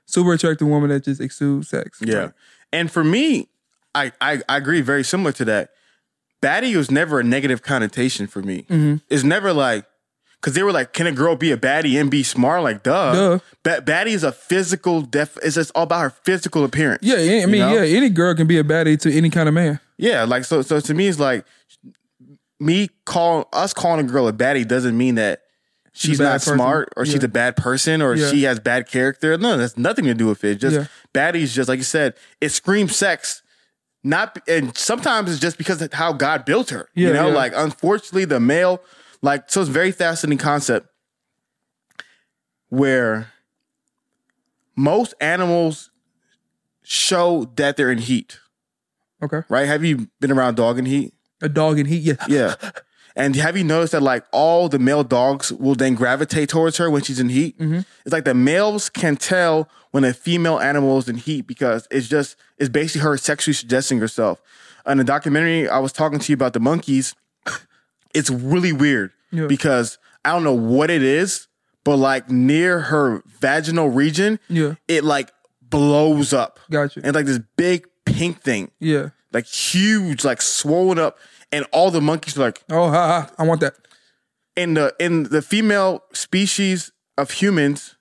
super 0.07 0.33
attractive 0.35 0.69
woman 0.69 0.91
that 0.91 1.05
just 1.05 1.21
exudes 1.21 1.69
sex. 1.69 1.99
Yeah. 2.03 2.31
And 2.73 2.91
for 2.91 3.03
me, 3.05 3.49
I, 3.95 4.13
I 4.21 4.41
I 4.49 4.57
agree. 4.59 4.81
Very 4.83 5.03
similar 5.05 5.33
to 5.33 5.45
that. 5.47 5.71
Baddie 6.43 6.77
was 6.77 6.91
never 6.91 7.21
a 7.21 7.25
negative 7.25 7.63
connotation 7.63 8.27
for 8.27 8.43
me. 8.43 8.63
Mm-hmm. 8.69 8.97
It's 9.09 9.25
never 9.25 9.53
like 9.53 9.85
because 10.41 10.55
they 10.55 10.63
were 10.63 10.73
like, 10.73 10.93
can 10.95 11.07
a 11.07 11.13
girl 11.13 11.37
be 11.37 11.51
a 11.53 11.57
baddie 11.57 12.01
and 12.01 12.11
be 12.11 12.23
smart? 12.23 12.63
Like, 12.63 12.83
duh. 12.83 13.13
Duh. 13.13 13.39
Ba- 13.63 13.83
baddie 13.85 14.13
is 14.13 14.25
a 14.25 14.33
physical 14.33 15.03
def. 15.03 15.37
It's 15.43 15.57
just 15.57 15.71
all 15.75 15.83
about 15.83 16.01
her 16.01 16.11
physical 16.11 16.65
appearance. 16.65 17.01
Yeah, 17.03 17.17
I 17.17 17.21
you 17.41 17.47
mean, 17.49 17.61
know? 17.61 17.75
yeah, 17.83 17.97
any 17.97 18.09
girl 18.09 18.35
can 18.35 18.47
be 18.47 18.59
a 18.59 18.65
baddie 18.65 18.99
to 19.01 19.13
any 19.15 19.29
kind 19.29 19.49
of 19.49 19.55
man. 19.55 19.81
Yeah, 19.99 20.25
like 20.25 20.45
so. 20.47 20.63
So 20.63 20.81
to 20.81 20.95
me, 20.95 21.09
it's 21.09 21.19
like 21.19 21.45
me 22.61 22.89
call 23.07 23.49
us 23.53 23.73
calling 23.73 24.05
a 24.07 24.09
girl 24.09 24.29
a 24.29 24.33
baddie 24.33 24.67
doesn't 24.69 24.97
mean 24.97 25.15
that 25.17 25.41
she's 25.93 26.19
bad 26.19 26.25
not 26.25 26.33
person. 26.35 26.55
smart 26.57 26.93
or 26.97 27.07
she's 27.07 27.25
a 27.25 27.29
bad 27.29 27.57
person 27.57 28.03
or 28.03 28.15
Yeah. 28.15 28.31
she 28.31 28.43
has 28.45 28.61
bad 28.61 28.87
character. 28.87 29.37
No, 29.39 29.57
that's 29.57 29.77
nothing 29.77 30.05
to 30.05 30.15
do 30.15 30.27
with 30.27 30.45
it. 30.45 30.57
Just 30.57 30.77
Yeah. 30.77 30.87
baddie 31.15 31.41
is 31.43 31.55
just 31.55 31.69
like 31.69 31.79
you 31.79 31.85
said. 31.85 32.15
It 32.41 32.51
screams 32.51 32.95
sex. 32.95 33.43
Not 34.05 34.39
and 34.49 34.77
sometimes 34.79 35.31
it's 35.31 35.41
just 35.41 35.59
because 35.59 35.83
of 35.83 35.93
how 35.93 36.13
God 36.13 36.45
built 36.45 36.71
her. 36.71 36.89
Yeah, 36.95 37.09
you 37.09 37.15
know, 37.15 37.29
yeah. 37.29 37.35
like 37.35 37.53
unfortunately 37.55 38.25
the 38.25 38.41
male, 38.41 38.83
like 39.23 39.51
so 39.51 39.61
it's 39.61 39.69
a 39.71 39.73
very 39.73 39.93
fascinating 39.93 40.39
concept 40.39 40.87
where 42.69 43.33
most 44.77 45.15
animals 45.21 45.91
show 46.83 47.51
that 47.57 47.77
they're 47.77 47.91
in 47.91 47.99
heat. 47.99 48.39
Okay, 49.23 49.43
Right? 49.51 49.67
Have 49.67 49.85
you 49.85 50.09
been 50.21 50.33
around 50.33 50.55
dog 50.57 50.79
in 50.79 50.87
heat? 50.87 51.13
A 51.43 51.49
dog 51.49 51.79
in 51.79 51.87
heat. 51.87 52.03
Yeah, 52.03 52.15
Yeah. 52.29 52.55
And 53.17 53.35
have 53.37 53.57
you 53.57 53.65
noticed 53.65 53.93
that 53.93 54.03
like 54.03 54.25
all 54.31 54.69
the 54.69 54.79
male 54.79 55.03
dogs 55.03 55.53
will 55.53 55.75
then 55.75 55.95
gravitate 55.97 56.49
towards 56.49 56.77
her 56.77 56.89
when 56.89 57.03
she's 57.03 57.19
in 57.19 57.29
heat? 57.29 57.59
Mm-hmm. 57.59 57.81
It's 58.05 58.13
like 58.13 58.25
the 58.25 58.35
males 58.35 58.89
can 58.89 59.17
tell 59.17 59.69
when 59.91 60.05
a 60.05 60.13
female 60.15 60.61
animal 60.61 60.97
is 60.99 61.09
in 61.09 61.17
heat 61.17 61.47
because 61.49 61.89
it's 61.91 62.07
just 62.09 62.37
it's 62.57 62.69
basically 62.71 63.01
her 63.03 63.17
sexually 63.19 63.53
suggesting 63.55 63.99
herself. 63.99 64.41
In 64.87 64.99
the 64.99 65.05
documentary 65.05 65.69
I 65.69 65.81
was 65.81 65.93
talking 65.93 66.21
to 66.21 66.33
you 66.33 66.35
about 66.35 66.53
the 66.53 66.61
monkeys, 66.61 67.15
it's 68.15 68.31
really 68.31 68.73
weird 68.73 69.11
Yeah. 69.33 69.47
because 69.49 69.99
I 70.25 70.31
don't 70.33 70.45
know 70.45 70.55
what 70.55 70.89
it 70.89 71.03
is, 71.03 71.49
but 71.85 71.97
like 71.97 72.31
near 72.31 72.79
her 72.81 73.23
vaginal 73.41 73.89
region, 73.89 74.39
Yeah. 74.49 74.75
it 74.87 75.03
like 75.05 75.33
blows 75.61 76.33
up. 76.33 76.61
Gotcha. 76.71 77.01
And 77.03 77.15
like 77.15 77.27
this 77.27 77.41
big 77.57 77.87
pink 78.05 78.41
thing, 78.43 78.71
yeah. 78.79 79.11
Like 79.33 79.47
huge, 79.47 80.25
like 80.25 80.43
swollen 80.43 80.99
up, 80.99 81.19
and 81.53 81.65
all 81.73 81.91
the 81.91 82.01
monkeys 82.01 82.37
are 82.37 82.43
like 82.43 82.63
Oh, 82.71 82.91
ha, 82.91 83.07
ha, 83.27 83.31
I 83.39 83.45
want 83.47 83.61
that. 83.61 83.75
in 84.57 84.75
the 84.75 84.95
in 84.99 85.25
the 85.25 85.43
female 85.43 86.03
species 86.13 86.93
of 87.19 87.31
humans, 87.33 87.97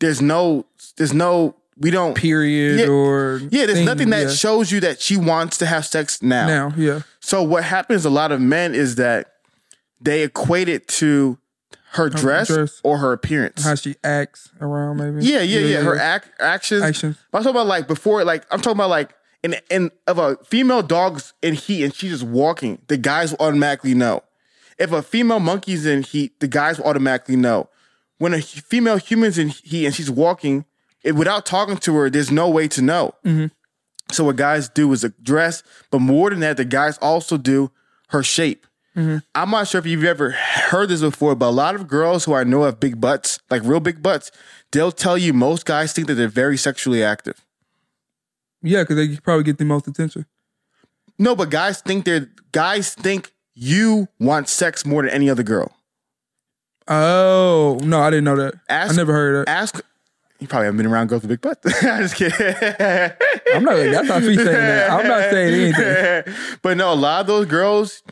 there's 0.00 0.20
no 0.20 0.66
there's 0.96 1.12
no 1.14 1.56
we 1.76 1.90
don't 1.90 2.14
Period 2.14 2.80
Yeah. 2.80 2.86
or 2.86 3.40
yeah, 3.50 3.66
there's 3.66 3.78
thing, 3.78 3.84
nothing 3.86 4.10
that 4.10 4.22
yeah. 4.28 4.30
shows 4.32 4.70
you 4.70 4.78
that 4.80 5.00
she 5.00 5.16
wants 5.16 5.56
to 5.58 5.66
have 5.66 5.84
sex 5.84 6.22
now. 6.22 6.46
now. 6.46 6.72
Yeah, 6.76 7.00
So 7.20 7.42
what 7.42 7.64
happens 7.64 8.04
a 8.04 8.10
lot 8.10 8.30
of 8.30 8.40
men 8.40 8.74
is 8.76 8.94
that 8.96 9.32
they 10.00 10.22
equate 10.22 10.68
it 10.68 10.86
to 10.88 11.38
her 11.92 12.08
dress, 12.10 12.48
dress. 12.48 12.80
or 12.84 12.98
her 12.98 13.12
appearance. 13.12 13.64
how 13.64 13.74
she 13.76 13.94
acts 14.04 14.50
around 14.60 14.98
maybe. 14.98 15.24
yeah, 15.26 15.40
yeah, 15.40 15.60
yeah, 15.60 15.80
Her 15.80 15.96
act 15.98 16.30
actions. 16.40 16.82
Actions. 16.82 17.16
But 17.32 17.38
I'm 17.38 17.44
talking 17.44 17.56
about 17.56 17.66
like 17.68 17.88
before, 17.88 18.24
like 18.24 18.44
I'm 18.52 18.60
talking 18.60 18.76
about 18.76 18.90
like 18.90 19.14
in 19.44 19.54
in 19.70 19.90
of 20.08 20.18
a 20.18 20.36
female 20.44 20.82
dog's 20.82 21.34
in 21.42 21.54
heat 21.54 21.84
and 21.84 21.94
she's 21.94 22.10
just 22.10 22.24
walking, 22.24 22.78
the 22.88 22.96
guys 22.96 23.30
will 23.30 23.46
automatically 23.46 23.94
know. 23.94 24.24
If 24.78 24.90
a 24.90 25.02
female 25.02 25.38
monkey's 25.38 25.86
in 25.86 26.02
heat, 26.02 26.40
the 26.40 26.48
guys 26.48 26.78
will 26.78 26.86
automatically 26.86 27.36
know. 27.36 27.68
When 28.18 28.32
a 28.32 28.40
female 28.40 28.96
human's 28.96 29.38
in 29.38 29.50
heat 29.50 29.86
and 29.86 29.94
she's 29.94 30.10
walking, 30.10 30.64
it, 31.04 31.14
without 31.14 31.46
talking 31.46 31.76
to 31.76 31.94
her, 31.96 32.10
there's 32.10 32.30
no 32.30 32.48
way 32.48 32.66
to 32.68 32.82
know. 32.82 33.14
Mm-hmm. 33.24 33.46
So 34.10 34.24
what 34.24 34.36
guys 34.36 34.68
do 34.68 34.90
is 34.92 35.04
address, 35.04 35.62
but 35.90 36.00
more 36.00 36.30
than 36.30 36.40
that, 36.40 36.56
the 36.56 36.64
guys 36.64 36.98
also 36.98 37.36
do 37.36 37.70
her 38.08 38.22
shape. 38.22 38.66
Mm-hmm. 38.96 39.18
I'm 39.34 39.50
not 39.50 39.68
sure 39.68 39.78
if 39.78 39.86
you've 39.86 40.04
ever 40.04 40.30
heard 40.30 40.88
this 40.88 41.00
before, 41.00 41.34
but 41.34 41.48
a 41.48 41.50
lot 41.50 41.74
of 41.74 41.88
girls 41.88 42.24
who 42.24 42.34
I 42.34 42.44
know 42.44 42.62
have 42.62 42.80
big 42.80 43.00
butts, 43.00 43.38
like 43.50 43.62
real 43.64 43.80
big 43.80 44.02
butts, 44.02 44.30
they'll 44.72 44.92
tell 44.92 45.18
you 45.18 45.32
most 45.32 45.66
guys 45.66 45.92
think 45.92 46.06
that 46.06 46.14
they're 46.14 46.28
very 46.28 46.56
sexually 46.56 47.02
active. 47.02 47.44
Yeah, 48.64 48.82
because 48.82 48.96
they 48.96 49.16
probably 49.18 49.44
get 49.44 49.58
the 49.58 49.64
most 49.64 49.86
attention. 49.86 50.26
No, 51.18 51.36
but 51.36 51.50
guys 51.50 51.80
think 51.80 52.04
they're 52.04 52.28
guys 52.52 52.94
think 52.94 53.32
you 53.54 54.08
want 54.18 54.48
sex 54.48 54.84
more 54.84 55.02
than 55.02 55.10
any 55.10 55.30
other 55.30 55.42
girl. 55.42 55.70
Oh 56.88 57.78
no, 57.82 58.00
I 58.00 58.10
didn't 58.10 58.24
know 58.24 58.36
that. 58.36 58.54
Ask- 58.68 58.92
I 58.92 58.96
never 58.96 59.12
heard 59.12 59.46
that. 59.46 59.50
Ask. 59.50 59.80
You 60.40 60.48
probably 60.48 60.66
haven't 60.66 60.78
been 60.78 60.86
around 60.86 61.06
girls 61.08 61.22
with 61.22 61.30
big 61.30 61.40
butts. 61.40 61.64
I'm 61.84 62.02
just 62.02 62.16
kidding. 62.16 62.36
I'm 63.54 63.62
not. 63.64 63.76
That's 63.76 64.08
not 64.08 64.22
me 64.22 64.34
saying 64.34 64.46
that. 64.46 64.90
I'm 64.90 65.06
not 65.06 65.30
saying 65.30 65.54
anything. 65.54 66.34
but 66.62 66.76
no, 66.76 66.92
a 66.92 66.94
lot 66.94 67.20
of 67.20 67.26
those 67.28 67.46
girls 67.46 68.02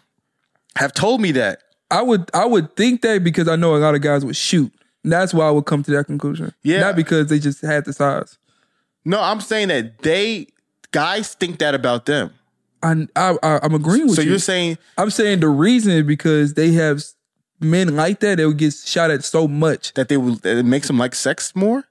have 0.76 0.92
told 0.94 1.20
me 1.20 1.32
that. 1.32 1.58
I 1.90 2.00
would 2.00 2.30
I 2.32 2.46
would 2.46 2.76
think 2.76 3.02
that 3.02 3.24
because 3.24 3.48
I 3.48 3.56
know 3.56 3.74
a 3.74 3.78
lot 3.78 3.94
of 3.94 4.00
guys 4.00 4.24
would 4.24 4.36
shoot. 4.36 4.72
That's 5.04 5.34
why 5.34 5.46
I 5.46 5.50
would 5.50 5.66
come 5.66 5.82
to 5.82 5.90
that 5.92 6.06
conclusion. 6.06 6.54
Yeah. 6.62 6.80
Not 6.80 6.96
because 6.96 7.26
they 7.26 7.38
just 7.38 7.60
had 7.60 7.84
the 7.84 7.92
size. 7.92 8.38
No, 9.04 9.20
I'm 9.20 9.40
saying 9.40 9.68
that 9.68 9.98
they 10.02 10.46
guys 10.90 11.34
think 11.34 11.58
that 11.58 11.74
about 11.74 12.06
them. 12.06 12.32
I, 12.82 13.06
I, 13.16 13.36
I 13.42 13.60
I'm 13.62 13.74
agreeing 13.74 14.06
with 14.06 14.16
So 14.16 14.22
you. 14.22 14.26
So 14.26 14.30
you're 14.30 14.38
saying 14.38 14.78
I'm 14.98 15.10
saying 15.10 15.40
the 15.40 15.48
reason 15.48 15.92
is 15.92 16.02
because 16.04 16.54
they 16.54 16.72
have 16.72 17.02
men 17.60 17.94
like 17.96 18.20
that. 18.20 18.36
They 18.38 18.46
would 18.46 18.58
get 18.58 18.74
shot 18.74 19.10
at 19.10 19.24
so 19.24 19.46
much, 19.46 19.94
that 19.94 20.08
they 20.08 20.16
will 20.16 20.36
that 20.36 20.56
it 20.58 20.64
makes 20.64 20.86
them 20.88 20.98
like 20.98 21.14
sex 21.14 21.54
more? 21.54 21.84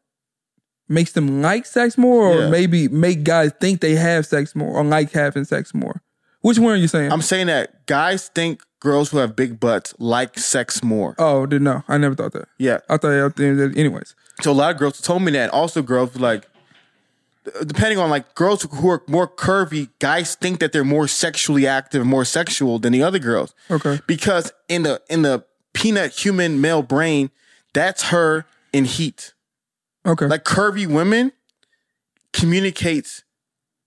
makes 0.90 1.14
them 1.14 1.42
like 1.42 1.66
sex 1.66 1.98
more, 1.98 2.28
or 2.28 2.40
Yeah. 2.42 2.50
maybe 2.50 2.90
make 2.90 3.24
guys 3.24 3.54
think 3.62 3.80
they 3.80 3.96
have 3.96 4.26
sex 4.26 4.54
more 4.54 4.76
or 4.76 4.84
like 4.84 5.12
having 5.14 5.46
sex 5.46 5.74
more. 5.74 6.02
Which 6.42 6.60
one 6.60 6.74
are 6.74 6.76
you 6.76 6.90
saying? 6.90 7.14
I'm 7.14 7.22
saying 7.22 7.48
that 7.48 7.86
guys 7.86 8.28
think 8.28 8.62
girls 8.82 9.10
who 9.12 9.20
have 9.20 9.34
big 9.34 9.58
butts 9.58 9.94
like 10.00 10.38
sex 10.38 10.84
more. 10.84 11.16
oh, 11.18 11.46
did 11.46 11.62
no, 11.62 11.84
I 11.88 11.98
never 11.98 12.14
thought 12.16 12.34
that. 12.34 12.50
Yeah. 12.58 12.80
I 12.90 12.98
thought 12.98 13.14
I 13.14 13.30
think 13.30 13.58
that 13.58 13.74
anyways. 13.78 14.16
So 14.42 14.52
a 14.52 14.54
lot 14.54 14.72
of 14.72 14.78
girls 14.80 15.00
told 15.00 15.22
me 15.22 15.32
that. 15.32 15.50
Also, 15.52 15.82
girls 15.82 16.18
like, 16.18 16.46
depending 17.66 17.98
on 17.98 18.10
like 18.10 18.36
girls 18.36 18.64
who 18.64 18.90
are 18.90 19.04
more 19.08 19.28
curvy, 19.28 19.90
guys 20.00 20.36
think 20.36 20.60
that 20.60 20.72
they're 20.72 20.84
more 20.84 21.08
sexually 21.08 21.66
active, 21.66 22.06
more 22.06 22.26
sexual 22.26 22.80
than 22.80 22.94
the 22.94 23.04
other 23.04 23.20
girls. 23.20 23.54
Okay. 23.70 24.00
Because 24.08 24.52
in 24.68 24.84
the 24.84 25.02
in 25.10 25.24
the 25.24 25.44
peanut 25.74 26.12
human 26.12 26.62
male 26.62 26.84
brain, 26.84 27.32
That's 27.74 28.04
her 28.04 28.46
in 28.74 28.86
heat. 28.86 29.34
Okay. 30.06 30.26
Like 30.26 30.44
curvy 30.44 30.88
women 30.88 31.32
communicates 32.34 33.24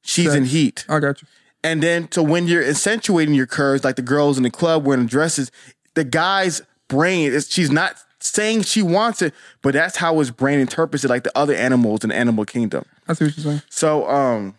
she's 0.03 0.35
in 0.35 0.45
heat. 0.45 0.85
I 0.89 1.01
got 1.01 1.23
you. 1.23 1.29
And 1.63 1.83
then 1.83 2.11
so 2.13 2.23
when 2.23 2.47
you're 2.47 2.65
accentuating 2.65 3.35
your 3.35 3.47
curves, 3.47 3.85
like 3.85 3.97
the 3.97 4.03
girls 4.03 4.37
in 4.37 4.43
the 4.43 4.51
club 4.51 4.85
wearing 4.85 5.07
dresses, 5.07 5.51
the 5.95 6.05
guy's 6.05 6.63
brain 6.89 7.33
is 7.33 7.51
she's 7.51 7.71
not 7.71 7.97
saying 8.21 8.63
she 8.63 8.83
wants 8.83 9.23
it, 9.23 9.35
but 9.63 9.75
that's 9.75 9.97
how 9.97 10.19
his 10.19 10.31
brain 10.31 10.59
interprets 10.59 11.05
it, 11.05 11.09
like 11.09 11.25
the 11.25 11.37
other 11.37 11.55
animals 11.55 12.05
in 12.05 12.11
the 12.11 12.17
animal 12.17 12.45
kingdom. 12.45 12.85
I 13.09 13.15
see 13.15 13.25
what 13.25 13.37
you're 13.37 13.45
saying. 13.45 13.63
So 13.69 14.09
um 14.09 14.55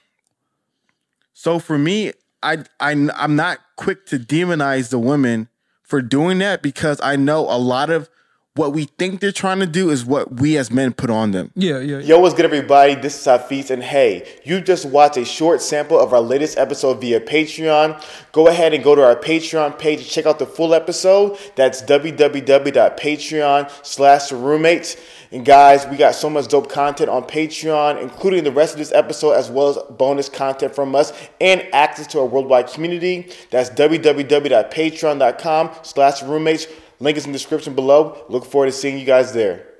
so 1.33 1.59
for 1.59 1.77
me, 1.77 2.13
I 2.41 2.63
I 2.79 2.91
I'm 3.15 3.35
not 3.35 3.59
quick 3.75 4.05
to 4.07 4.17
demonize 4.17 4.89
the 4.89 4.99
women 4.99 5.49
for 5.83 6.01
doing 6.01 6.39
that 6.39 6.61
because 6.61 6.99
I 7.03 7.15
know 7.15 7.41
a 7.41 7.57
lot 7.57 7.89
of 7.89 8.09
what 8.55 8.71
we 8.71 8.85
think 8.85 9.19
they're 9.19 9.33
trying 9.33 9.59
to 9.59 9.65
do 9.65 9.89
is 9.89 10.05
what 10.05 10.39
we 10.39 10.57
as 10.57 10.71
men 10.71 10.93
put 10.93 11.09
on 11.09 11.31
them. 11.31 11.51
Yeah, 11.55 11.79
yeah. 11.79 11.97
yeah. 11.97 12.05
Yo, 12.05 12.19
what's 12.19 12.33
good, 12.33 12.45
everybody? 12.45 12.95
This 12.95 13.19
is 13.19 13.27
Hafeez, 13.27 13.69
and 13.69 13.83
hey, 13.83 14.25
you 14.45 14.61
just 14.61 14.85
watched 14.85 15.17
a 15.17 15.25
short 15.25 15.61
sample 15.61 15.99
of 15.99 16.13
our 16.13 16.21
latest 16.21 16.57
episode 16.57 17.01
via 17.01 17.19
Patreon. 17.19 18.01
Go 18.31 18.47
ahead 18.47 18.73
and 18.73 18.81
go 18.81 18.95
to 18.95 19.03
our 19.03 19.17
Patreon 19.17 19.77
page 19.77 19.99
and 19.99 20.07
check 20.07 20.25
out 20.25 20.39
the 20.39 20.45
full 20.45 20.73
episode. 20.73 21.37
That's 21.55 21.81
www.patreon 21.81 23.85
slash 23.85 24.31
roommates. 24.31 24.95
And 25.31 25.45
guys, 25.45 25.85
we 25.87 25.97
got 25.97 26.15
so 26.15 26.29
much 26.29 26.47
dope 26.47 26.69
content 26.69 27.09
on 27.09 27.23
Patreon, 27.23 28.01
including 28.01 28.43
the 28.43 28.51
rest 28.51 28.73
of 28.73 28.79
this 28.79 28.91
episode, 28.91 29.31
as 29.31 29.49
well 29.49 29.69
as 29.69 29.77
bonus 29.97 30.29
content 30.29 30.75
from 30.75 30.95
us 30.95 31.13
and 31.41 31.61
access 31.73 32.07
to 32.07 32.19
our 32.19 32.25
worldwide 32.25 32.67
community. 32.67 33.31
That's 33.49 33.69
www.patreon.com 33.71 35.71
slash 35.83 36.23
roommates. 36.23 36.67
Link 36.99 37.17
is 37.17 37.25
in 37.25 37.31
the 37.31 37.37
description 37.37 37.75
below. 37.75 38.23
Look 38.29 38.45
forward 38.45 38.67
to 38.67 38.71
seeing 38.71 38.97
you 38.97 39.05
guys 39.05 39.33
there. 39.33 39.74